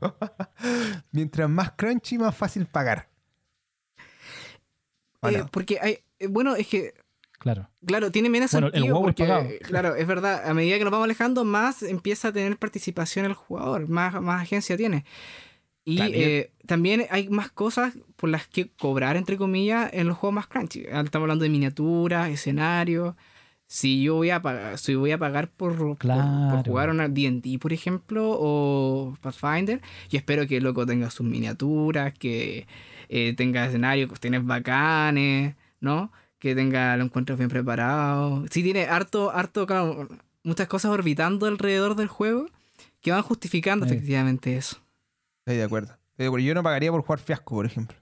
[1.13, 3.09] Mientras más crunchy, más fácil pagar.
[5.21, 5.47] ¿O eh, no?
[5.49, 5.99] porque hay...
[6.19, 6.95] eh, Bueno, es que
[7.39, 7.69] Claro.
[7.87, 9.49] Claro, tiene menos Bueno, el sentido WoW es porque, pagado.
[9.63, 13.35] claro, es verdad, a medida que nos vamos alejando, más empieza a tener participación el
[13.35, 15.05] jugador, más, más agencia tiene.
[15.85, 16.29] Y También.
[16.29, 20.47] eh, también hay más cosas por las que cobrar, entre comillas, en los juegos más
[20.49, 20.85] crunchy.
[20.93, 23.15] Ah, Estamos hablando de miniaturas, escenarios.
[23.69, 27.59] Si yo voy a pagar, si voy a pagar por, por- por, jugar una D&D,
[27.59, 32.67] por ejemplo, o Pathfinder, yo espero que el loco tenga sus miniaturas, que
[33.09, 36.13] eh, tenga escenarios, cuestiones bacanes, ¿no?
[36.39, 38.49] Que tenga los encuentros bien preparados.
[38.51, 40.09] Sí tiene harto, harto, claro,
[40.45, 42.47] muchas cosas orbitando alrededor del juego
[43.01, 43.93] que van justificando Sí.
[43.95, 44.79] efectivamente eso.
[45.41, 45.93] Estoy de acuerdo.
[46.13, 46.47] Estoy de acuerdo.
[46.47, 47.97] Yo no pagaría por jugar fiasco, por ejemplo.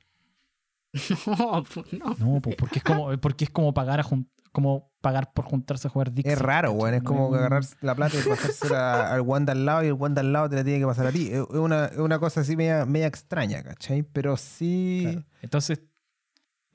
[1.27, 2.17] No, pues no.
[2.19, 5.87] No, pues porque es como, porque es como pagar a jun- como pagar por juntarse
[5.87, 6.33] a jugar Dixit.
[6.33, 6.95] Es raro, weón.
[6.95, 10.33] Es como agarrar la plata y pasársela al Wanda al lado y el Wanda al
[10.33, 11.29] lado te la tiene que pasar a ti.
[11.31, 14.03] Es una, una cosa así media, media extraña, ¿cachai?
[14.03, 15.01] Pero sí.
[15.03, 15.25] Claro.
[15.43, 15.83] Entonces,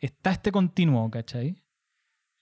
[0.02, 1.64] está este continuo, ¿cachai?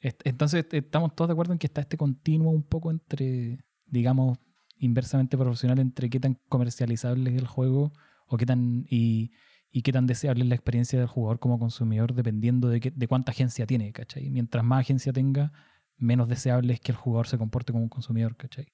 [0.01, 4.37] Entonces, estamos todos de acuerdo en que está este continuo un poco entre, digamos,
[4.77, 7.91] inversamente proporcional entre qué tan comercializable es el juego
[8.27, 9.31] o qué tan y,
[9.83, 13.31] qué tan deseable es la experiencia del jugador como consumidor dependiendo de, qué- de cuánta
[13.33, 14.29] agencia tiene, ¿cachai?
[14.29, 15.51] Mientras más agencia tenga,
[15.97, 18.67] menos deseable es que el jugador se comporte como un consumidor, ¿cachai?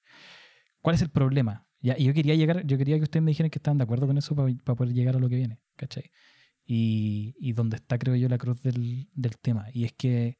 [0.80, 1.66] ¿Cuál es el problema?
[1.80, 4.16] Ya, yo quería llegar, yo quería que ustedes me dijeran que estaban de acuerdo con
[4.18, 6.10] eso para, para poder llegar a lo que viene, ¿cachai?
[6.66, 9.66] Y, y donde está, creo yo, la cruz del, del tema.
[9.72, 10.38] Y es que,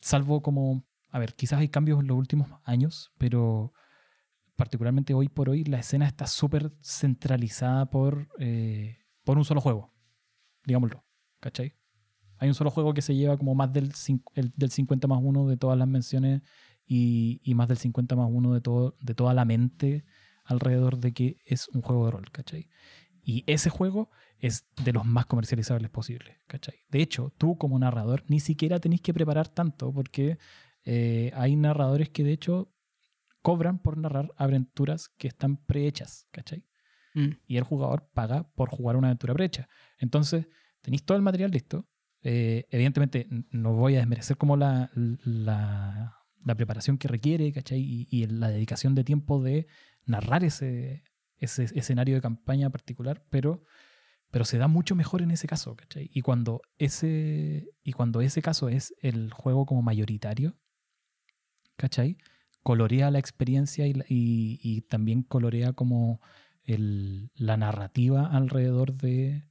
[0.00, 3.72] salvo como, a ver, quizás hay cambios en los últimos años, pero
[4.56, 9.94] particularmente hoy por hoy la escena está súper centralizada por, eh, por un solo juego,
[10.64, 11.04] digámoslo,
[11.40, 11.76] ¿cachai?
[12.38, 13.92] Hay un solo juego que se lleva como más del,
[14.34, 16.42] el- del 50 más 1 de todas las menciones
[16.86, 20.04] y, y más del 50 más 1 de, todo, de toda la mente
[20.44, 22.70] alrededor de que es un juego de rol, ¿cachai?
[23.28, 24.08] Y ese juego
[24.38, 26.84] es de los más comercializables posibles, ¿cachai?
[26.88, 30.38] De hecho, tú como narrador ni siquiera tenés que preparar tanto porque
[30.84, 32.72] eh, hay narradores que de hecho
[33.42, 36.64] cobran por narrar aventuras que están prehechas, ¿cachai?
[37.14, 37.38] Mm.
[37.46, 39.68] y el jugador paga por jugar una aventura prehecha.
[39.98, 40.46] Entonces,
[40.80, 41.88] tenéis todo el material listo.
[42.22, 47.80] Eh, evidentemente, no voy a desmerecer como la, la, la preparación que requiere, ¿cachai?
[47.80, 49.66] Y, y la dedicación de tiempo de
[50.04, 51.02] narrar ese,
[51.38, 53.62] ese escenario de campaña particular, pero,
[54.30, 56.10] pero se da mucho mejor en ese caso, ¿cachai?
[56.12, 60.56] Y cuando ese, y cuando ese caso es el juego como mayoritario,
[61.76, 62.18] ¿cachai?
[62.62, 66.20] Colorea la experiencia y, y también colorea como
[66.64, 69.44] el- la narrativa alrededor de,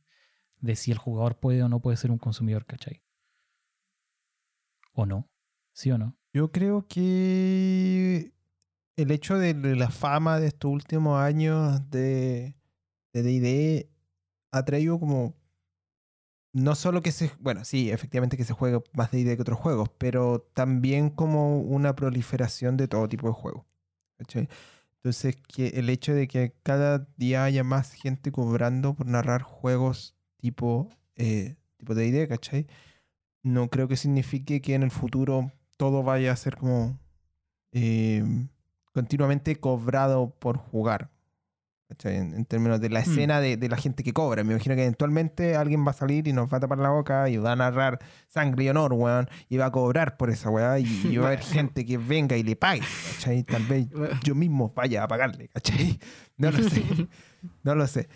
[0.59, 3.03] de si el jugador puede o no puede ser un consumidor, ¿cachai?
[4.93, 5.29] ¿O no?
[5.73, 6.17] ¿Sí o no?
[6.33, 8.33] Yo creo que
[8.95, 12.55] el hecho de la fama de estos últimos años de
[13.13, 13.89] D&D
[14.51, 15.35] ha traído como
[16.53, 19.89] no solo que se, bueno, sí, efectivamente que se juega más D&D que otros juegos,
[19.97, 23.65] pero también como una proliferación de todo tipo de juegos.
[24.17, 24.47] ¿cachai?
[24.97, 30.15] Entonces, que el hecho de que cada día haya más gente cobrando por narrar juegos
[30.37, 32.67] tipo eh, tipo D&D, ¿cachai?
[33.43, 36.99] No creo que signifique que en el futuro todo vaya a ser como
[37.73, 38.23] eh,
[38.95, 41.11] continuamente cobrado por jugar.
[42.03, 44.43] En, en términos de la escena de, de la gente que cobra.
[44.43, 47.29] Me imagino que eventualmente alguien va a salir y nos va a tapar la boca
[47.29, 50.79] y va a narrar sangre y honor, weón, y va a cobrar por esa weá.
[50.79, 53.43] Y, y va a haber gente que venga y le pague, ¿cachai?
[53.43, 53.87] Tal vez
[54.23, 55.99] yo mismo vaya a pagarle, ¿cachai?
[56.37, 56.83] No lo sé,
[57.63, 58.09] no lo sé.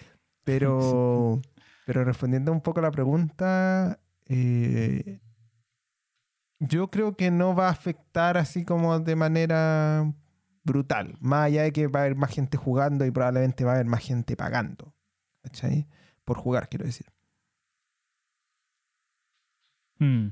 [0.44, 1.42] Pero,
[1.86, 5.20] pero respondiendo un poco a la pregunta, eh,
[6.60, 10.12] yo creo que no va a afectar así como de manera
[10.64, 11.16] brutal.
[11.20, 13.88] Más allá de que va a haber más gente jugando y probablemente va a haber
[13.88, 14.93] más gente pagando.
[15.43, 15.88] ¿Cachai?
[16.26, 17.07] Por jugar, quiero decir.
[19.99, 20.28] Mm.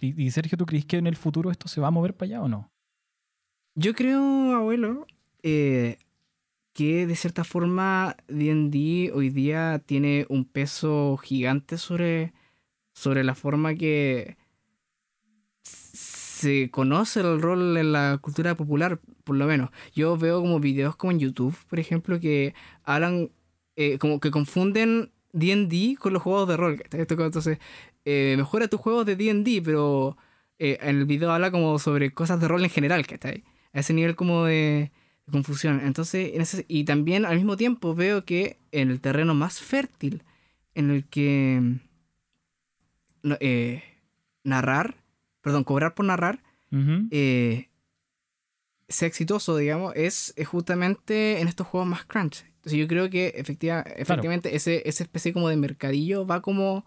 [0.00, 2.26] ¿Y, y, Sergio, tú crees que en el futuro esto se va a mover para
[2.28, 2.70] allá o no?
[3.74, 5.06] Yo creo, abuelo,
[5.42, 5.98] eh,
[6.72, 12.32] que de cierta forma D&D hoy día tiene un peso gigante sobre,
[12.92, 14.36] sobre la forma que
[16.40, 19.70] se conoce el rol en la cultura popular, por lo menos.
[19.94, 23.30] Yo veo como videos como en YouTube, por ejemplo, que hablan,
[23.76, 26.82] eh, como que confunden D&D con los juegos de rol.
[26.90, 27.58] Entonces,
[28.04, 30.16] eh, mejora tus juegos de D&D, pero
[30.58, 33.44] eh, en el video habla como sobre cosas de rol en general, que está ahí.
[33.72, 34.90] A ese nivel como de,
[35.30, 35.80] confusión.
[35.84, 40.24] Entonces, en ese, y también al mismo tiempo veo que en el terreno más fértil,
[40.74, 41.80] en el que
[44.42, 44.99] narrar
[45.40, 47.08] perdón, cobrar por narrar, uh -huh.
[47.10, 47.70] eh,
[48.88, 52.44] sea exitoso, digamos, es, es, justamente en estos juegos más crunch.
[52.56, 54.56] Entonces yo creo que efectiva, efectivamente claro.
[54.56, 56.84] ese, esa especie como de mercadillo va como,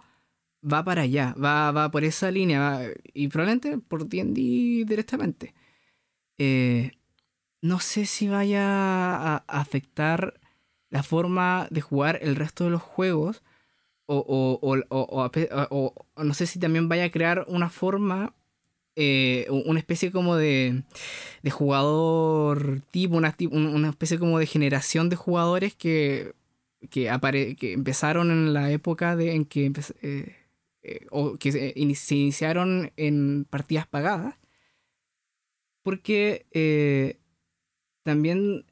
[0.61, 2.81] va para allá, va, va por esa línea, va,
[3.13, 5.53] y probablemente por D&D directamente.
[6.37, 6.91] Eh,
[7.61, 10.39] no sé si vaya a, a afectar
[10.89, 13.41] la forma de jugar el resto de los juegos,
[14.05, 18.35] o, o, o, o, no sé si también vaya a crear una forma,
[18.95, 20.83] eh, una especie como de,
[21.41, 26.33] de jugador tipo, una, una, especie como de generación de jugadores que,
[26.89, 29.71] que, apare que empezaron en la época de, en que,
[30.01, 30.35] eh,
[30.83, 34.35] eh, o que se, se, iniciaron en partidas pagadas.
[35.83, 36.45] Porque
[38.03, 38.65] también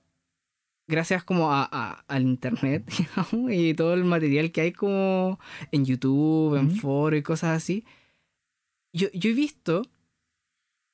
[0.91, 5.39] gracias como a, a, al internet digamos, y todo el material que hay como
[5.71, 6.79] en YouTube, en -huh.
[6.79, 7.85] foros y cosas así.
[8.93, 9.83] Yo, yo he visto,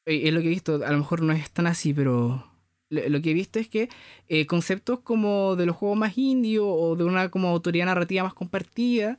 [0.07, 2.45] es lo que he visto, a lo mejor no es tan así, pero
[2.89, 3.89] lo, que he visto es que
[4.29, 8.33] eh, conceptos como de los juegos más indie o, de una como autoría narrativa más
[8.33, 9.17] compartida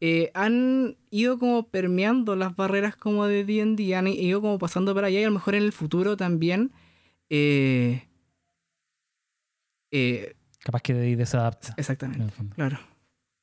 [0.00, 5.08] eh, han ido como permeando las barreras como de D&D, han ido como pasando para
[5.08, 6.72] allá y a lo mejor en el futuro también...
[7.28, 8.06] Eh,
[9.92, 11.74] eh, Capaz que de ahí desadapta.
[11.76, 12.78] Exactamente, claro.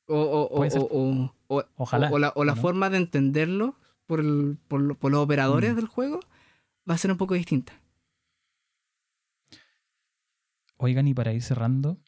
[0.08, 2.10] O, o, o, o, Ojalá.
[2.10, 2.60] O la, o la ¿no?
[2.60, 3.76] forma de entenderlo
[4.06, 5.76] por, el, por, por, los operadores Mm.
[5.76, 6.20] del juego
[6.88, 7.72] va a ser un poco distinta.
[10.76, 11.98] Oigan, y para ir cerrando,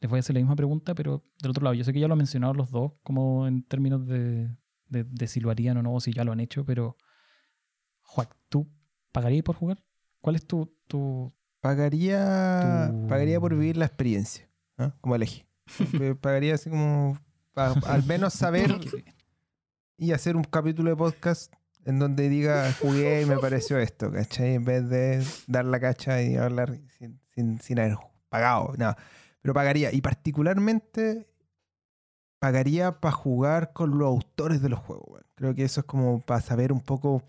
[0.00, 1.74] les voy a hacer la misma pregunta, pero del otro lado.
[1.74, 4.54] Yo sé que ya lo han mencionado los dos, como en términos de,
[4.88, 6.96] de, de si lo harían o no, o si ya lo han hecho, pero.
[8.02, 8.70] Juac, ¿tú
[9.12, 9.82] pagarías por jugar?
[10.20, 14.94] ¿Cuál es tu, tu, Pagaría, Tu- pagaría por vivir la experiencia, ¿no?
[15.00, 15.46] como elegí.
[16.20, 17.18] pagaría así como
[17.54, 18.78] al menos saber
[19.96, 21.52] y hacer un capítulo de podcast
[21.84, 24.54] en donde diga jugué y me pareció esto, ¿cachai?
[24.54, 27.96] En vez de dar la cacha y hablar sin, sin, sin haber
[28.28, 28.94] pagado, no.
[29.40, 31.26] Pero pagaría, y particularmente
[32.38, 35.22] pagaría para jugar con los autores de los juegos.
[35.34, 37.22] Creo que eso es como para saber un poco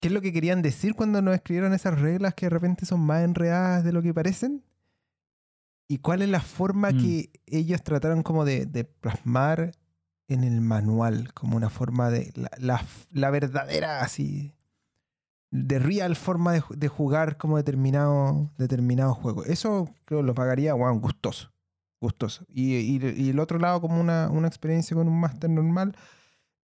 [0.00, 3.00] qué es lo que querían decir cuando nos escribieron esas reglas que de repente son
[3.00, 4.62] más enredadas de lo que parecen.
[5.88, 6.98] Y cuál es la forma Mm.
[6.98, 9.72] que ellos trataron como de, de plasmar
[10.30, 14.54] en el manual, como una forma de la, la- la verdadera así,
[15.50, 19.44] de real forma de, de jugar como determinado, determinado juego.
[19.44, 21.52] Eso creo lo pagaría, wow, gustoso.
[22.00, 22.44] Gustoso.
[22.48, 25.94] Y, y- y el otro lado como una, una experiencia con un máster normal,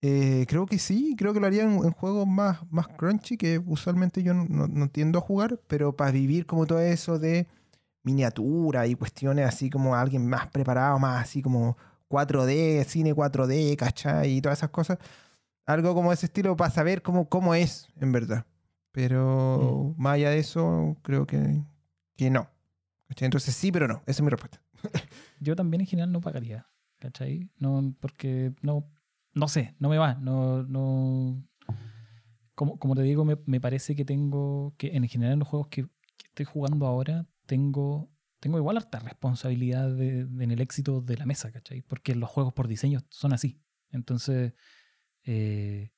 [0.02, 3.58] eh, creo que sí, creo que lo haría en, en juegos más, más crunchy que
[3.58, 7.46] usualmente yo no, no- no tiendo a jugar, pero para vivir como todo eso de
[8.02, 11.76] miniatura y cuestiones así como alguien más preparado, más así como
[12.14, 14.36] 4D, cine 4D, ¿cachai?
[14.36, 14.98] Y todas esas cosas.
[15.66, 18.46] Algo como ese estilo para saber cómo, cómo es, en verdad.
[18.92, 21.62] Pero más allá de eso, creo que,
[22.16, 22.48] que no.
[23.08, 23.26] ¿Cachai?
[23.26, 24.02] Entonces sí, pero no.
[24.06, 24.60] Esa es mi respuesta.
[25.40, 27.50] Yo también en general no pagaría, ¿cachai?
[27.58, 28.86] No, porque no,
[29.32, 30.14] no sé, no me va.
[30.14, 31.42] No, no.
[32.54, 35.68] Como, como te digo, me, me parece que tengo que en general en los juegos
[35.68, 38.10] que, que estoy jugando ahora, tengo,
[38.44, 41.80] tengo igual harta responsabilidad en el éxito de la mesa, ¿cachai?
[41.80, 43.58] Porque los juegos por diseño son así.
[43.88, 44.52] Entonces,
[45.22, 45.94] eh,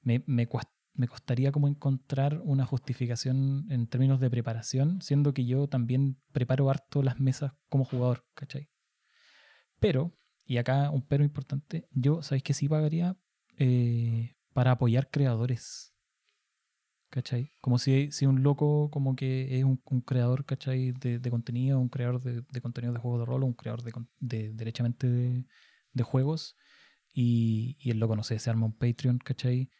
[0.00, 0.48] me, me,
[0.94, 6.70] me costaría como encontrar una justificación en términos de preparación, siendo que yo también preparo
[6.70, 8.68] harto las mesas como jugador, ¿cachai?
[9.78, 13.16] Pero, y acá un pero importante, yo, ¿sabéis que sí pagaría
[13.58, 15.93] eh, para apoyar creadores?
[17.14, 17.52] ¿Cachai?
[17.60, 20.90] Como si, si un loco como que es un, un creador, ¿cachai?
[20.90, 23.92] De, de contenido, un creador de, de contenido de juegos de rol, un creador de,
[24.18, 25.44] de- derechamente de,
[25.92, 26.56] de juegos,
[27.12, 29.70] y, y el loco, no sé, se arma un Patreon, ¿cachai?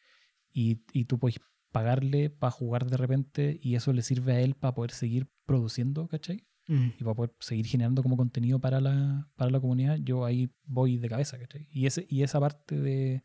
[0.52, 1.40] Y, y tú puedes
[1.72, 6.06] pagarle para jugar de repente y eso le sirve a él para poder seguir produciendo,
[6.06, 6.46] ¿cachai?
[6.68, 6.90] Mm.
[6.98, 10.98] y para poder seguir generando como contenido para la, para la comunidad, yo ahí voy
[10.98, 11.66] de cabeza, ¿cachai?
[11.72, 13.24] Y, ese, y esa parte de...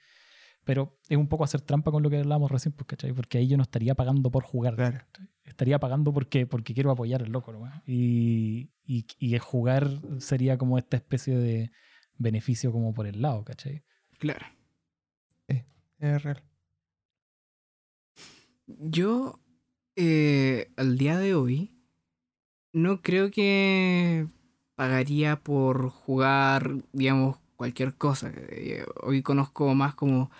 [0.63, 3.13] Pero es un poco hacer trampa con lo que hablábamos recién, pues, ¿cachai?
[3.13, 5.07] Porque ahí yo no estaría pagando por jugar.
[5.43, 7.81] Estaría pagando porque, porque quiero apoyar al loco, nomás.
[7.87, 9.89] Y, y, y el jugar
[10.19, 11.71] sería como esta especie de
[12.17, 13.83] beneficio como por el lado, ¿cachai?
[14.19, 14.45] Claro.
[15.99, 16.41] Es real.
[18.67, 19.39] Yo,
[19.95, 21.71] eh, al día de hoy,
[22.71, 24.27] no creo que
[24.75, 28.31] pagaría por jugar, digamos, cualquier cosa.
[28.33, 30.31] Eh, Hoy conozco más como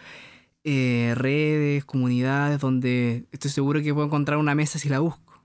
[0.64, 5.44] eh, redes, comunidades, donde estoy seguro que puedo encontrar una mesa si la busco.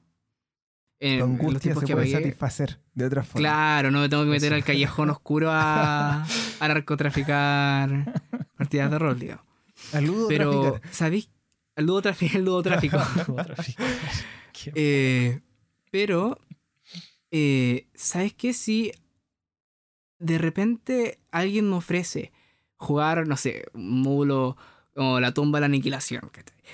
[1.01, 3.41] En, Tu en los angustia tiempos se que puede pagué- satisfacer de otra forma.
[3.41, 4.55] Claro, no me tengo que meter Eso.
[4.55, 6.25] al callejón oscuro a,
[6.61, 8.23] a narcotraficar
[8.57, 9.45] partidas de rol, digamos.
[9.75, 10.93] Saludos, Pero, traficar.
[10.95, 11.29] ¿sabéis?
[11.75, 12.99] El ludotráfico, el ludotráfico.
[13.29, 13.83] Ludotráfico.
[14.53, 15.41] Qué- Eh,
[15.91, 16.39] pero,
[17.33, 18.53] eh, ¿sabes qué?
[18.55, 18.93] Si
[20.19, 22.33] de repente alguien me ofrece
[22.77, 24.57] jugar, no sé, un módulo
[24.95, 26.31] como la tumba de la aniquilación,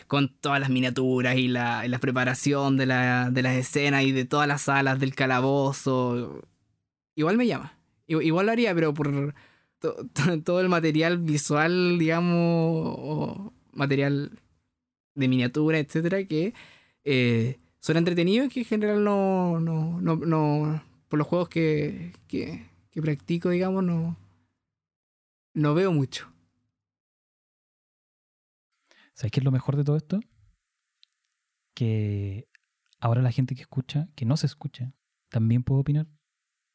[0.07, 4.13] con todas las miniaturas y la, y la preparación de, la, de las escenas y
[4.13, 6.43] de todas las salas del calabozo,
[7.15, 7.79] igual me llama.
[8.07, 9.35] Igual lo haría, pero por
[9.79, 12.37] to- to- todo el material visual, digamos,
[12.99, 14.33] o material
[15.15, 16.55] de miniatura, etcétera, que
[17.05, 22.13] eh, son entretenidos y que en general no, no, no, no- por los juegos que,
[22.91, 24.17] que practico, digamos, no,
[25.55, 26.33] no veo mucho.
[29.15, 30.21] ¿Sabes qué es lo mejor de todo esto?
[31.75, 32.49] Que
[32.99, 34.95] ahora la gente que escucha, que no se escucha,
[35.29, 36.09] también puede opinar.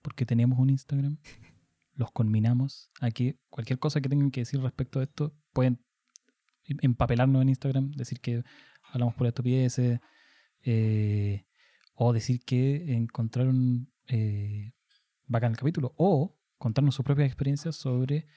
[0.01, 1.17] Porque tenemos un Instagram.
[1.93, 5.83] Los conminamos a que cualquier cosa que tengan que decir respecto a esto, pueden
[6.65, 8.43] empapelarnos en Instagram, decir que
[8.83, 9.99] hablamos por estupideces,
[10.61, 11.45] eh,
[11.93, 14.73] o decir que encontraron eh,
[15.27, 18.27] bacán el capítulo, o contarnos sus propias experiencias sobre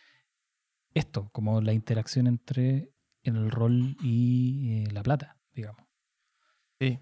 [0.95, 5.82] esto, como la interacción entre el rol y eh, la plata, digamos.
[6.80, 6.99] Sí.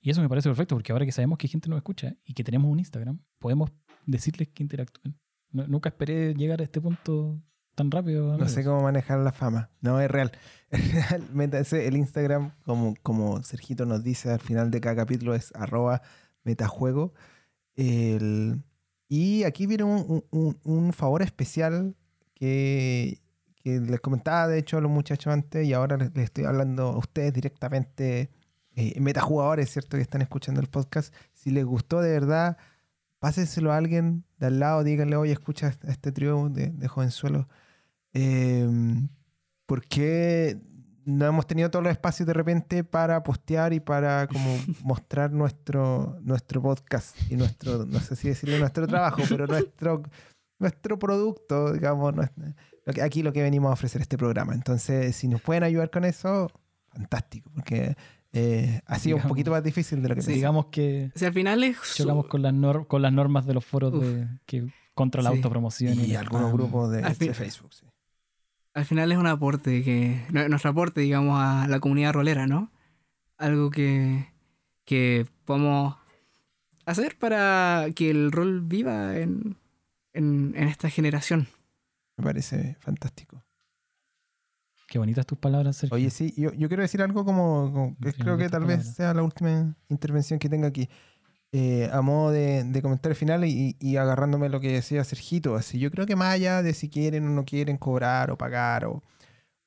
[0.00, 2.44] Y eso me parece perfecto, porque ahora que sabemos que gente nos escucha y que
[2.44, 3.70] tenemos un Instagram, podemos
[4.04, 5.18] decirles que interactúen.
[5.50, 7.40] No- nunca esperé llegar a este punto
[7.74, 8.36] tan rápido.
[8.38, 9.70] No sé cómo manejar la fama.
[9.80, 10.32] No, es real.
[10.70, 11.24] Es real.
[11.32, 16.02] Métanse, el Instagram, como, como Sergito nos dice al final de cada capítulo, es arroba
[16.42, 17.14] metajuego.
[17.74, 18.62] El-
[19.08, 21.94] y aquí viene un, un- favor especial
[22.34, 23.20] que,
[23.62, 26.98] que les comentaba, de hecho, a los muchachos antes, y ahora les, estoy hablando a
[26.98, 28.30] ustedes directamente,
[28.74, 29.96] eh, metajugadores, ¿cierto?
[29.96, 31.14] Que están escuchando el podcast.
[31.32, 32.56] Si les gustó de verdad,
[33.18, 37.48] pásenselo a alguien de al lado, díganle, oye, escucha a este trío de, de.
[38.12, 38.68] Eh,
[39.66, 40.58] ¿Por qué
[41.06, 46.18] no hemos tenido todos los espacios de repente para postear y para como mostrar nuestro,
[46.22, 50.02] nuestro podcast y nuestro, no sé si decirle nuestro trabajo, pero nuestro,
[50.58, 52.14] nuestro producto, digamos,
[53.02, 54.52] aquí lo que venimos a ofrecer este programa.
[54.54, 56.50] Entonces, si nos pueden ayudar con eso,
[56.92, 57.94] fantástico, porque
[58.32, 60.32] eh, ha sido un poquito más difícil de lo que Sí.
[60.34, 61.76] Digamos que sea, al final es...
[61.94, 65.36] chocamos con las, nor- con las normas de los foros de, que, contra la Sí.
[65.36, 65.98] autopromoción.
[66.00, 66.56] Y el algunos spam.
[66.56, 67.72] grupos de, Al de Facebook.
[67.72, 67.86] sí.
[68.76, 72.70] Al final es un aporte que nu- nuestro aporte digamos a la comunidad rolera no
[73.38, 74.28] algo que
[74.84, 75.96] que podemos
[76.84, 79.56] hacer para que el rol viva en,
[80.12, 81.48] en, en esta generación
[82.16, 83.42] Me parece fantástico.
[84.88, 85.96] Qué bonitas tus palabras, Sergio.
[85.96, 89.12] Oye, sí, yo, yo quiero decir algo como, como que creo que tal vez sea
[89.14, 90.88] la última intervención que tenga aquí.
[91.52, 95.78] Eh, a modo de, de comentario final y, y agarrándome lo que decía Sergito, así
[95.78, 99.02] yo creo que más allá de si quieren o no quieren cobrar o pagar o,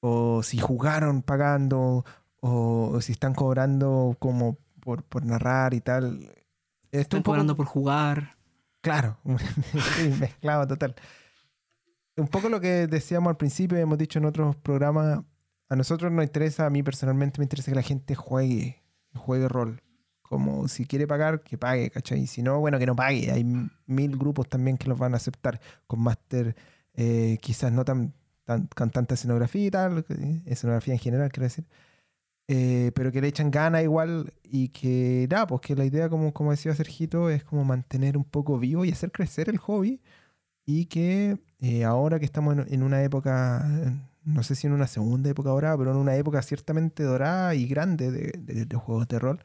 [0.02, 2.06] o si jugaron pagando
[2.42, 6.32] o, o si están cobrando como por, por narrar y tal.
[6.92, 8.36] Están poco- cobrando por jugar.
[8.82, 9.18] Claro,
[10.20, 10.96] mezclado total.
[12.16, 15.22] Un poco lo que decíamos al principio, hemos dicho en otros programas,
[15.70, 18.82] a nosotros nos interesa, a mí personalmente me interesa que la gente juegue,
[19.16, 19.82] juegue rol.
[20.30, 22.28] Como si quiere pagar, que pague, ¿cachai?
[22.28, 23.32] Si no, bueno, que no pague.
[23.32, 23.44] Hay
[23.88, 26.56] mil grupos también que los van a aceptar, con máster
[26.94, 28.14] eh, quizás no tan,
[28.46, 30.06] tan con tanta escenografía y tal,
[30.46, 31.66] escenografía en general, quiero decir.
[32.48, 36.34] Eh, pero que le echan gana igual y que nada, pues que la idea, como,
[36.34, 40.02] como decía Sergito, es como mantener un poco vivo y hacer crecer el hobby
[40.66, 43.68] y que eh, ahora que estamos en, en una época,
[44.24, 47.68] no sé si en una segunda época dorada, pero en una época ciertamente dorada y
[47.68, 49.42] grande de, de- de juegos de rol,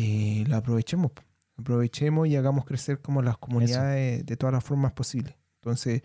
[0.00, 1.10] eh, lo aprovechemos.
[1.56, 5.34] Aprovechemos y hagamos crecer como las comunidades de todas las formas posibles.
[5.56, 6.02] Entonces,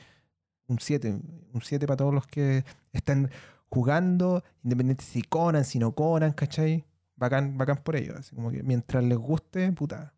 [0.65, 1.11] un 7,
[1.53, 3.29] un 7 para todos los que están
[3.69, 6.85] jugando, independiente si conan, si no conan, ¿cachai?
[7.15, 8.15] Bacán, bacán por ello.
[8.17, 10.15] Así como que mientras les guste, puta,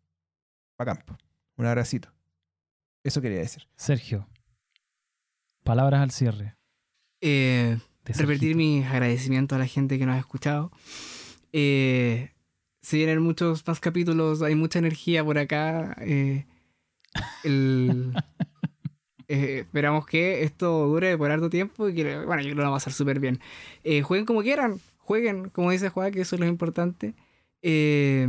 [0.78, 1.04] bacán.
[1.58, 2.08] Un abracito.
[3.04, 3.68] Eso quería decir.
[3.76, 4.26] Sergio,
[5.64, 6.56] palabras al cierre.
[7.20, 10.72] Eh, repetir mis agradecimientos a la gente que nos ha escuchado.
[11.52, 12.30] Eh,
[12.86, 15.96] se vienen muchos más capítulos, hay mucha energía por acá.
[16.00, 16.46] eh,
[17.42, 18.12] el-
[19.28, 22.62] eh, esperamos que esto dure por harto tiempo y que, bueno, yo creo que lo
[22.62, 23.40] vamos a pasar súper bien.
[23.82, 27.14] Eh, jueguen como quieran, jueguen, como dice Juan, que eso es lo importante.
[27.60, 28.28] Eh,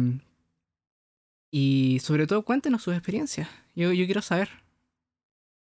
[1.52, 3.48] y sobre todo, cuéntenos sus experiencias.
[3.76, 4.50] Yo, yo quiero saber.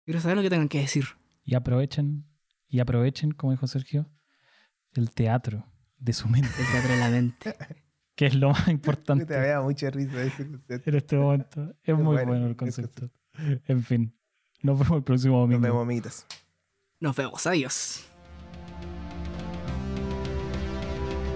[0.06, 1.06] Quiero saber lo que tengan que decir.
[1.46, 2.26] Y aprovechen,
[2.68, 4.10] y aprovechen, como dijo Sergio,
[4.94, 5.66] el teatro
[5.98, 7.56] de su mente, El teatro de la mente.
[8.16, 9.26] que es lo más importante.
[9.26, 10.90] Te da mucha risa ese concepto.
[10.90, 11.74] en este momento.
[11.84, 13.10] Es muy bueno, bueno, el concepto.
[13.68, 14.16] En fin,
[14.62, 15.62] nos vemos el próximo Nos domingo.
[15.64, 16.26] vemos, amiguitas.
[17.00, 18.06] Nos vemos, adiós.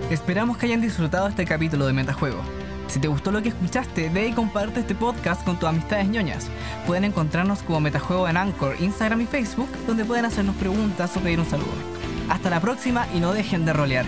[0.09, 2.39] Esperamos que hayan disfrutado este capítulo de Metajuego.
[2.87, 6.47] Si te gustó lo que escuchaste, ve y comparte este podcast con tus amistades ñoñas.
[6.85, 11.39] Pueden encontrarnos como Metajuego en Anchor, Instagram y Facebook, donde pueden hacernos preguntas o pedir
[11.41, 11.67] un saludo.
[12.29, 14.05] Hasta la próxima y no dejen de rolear.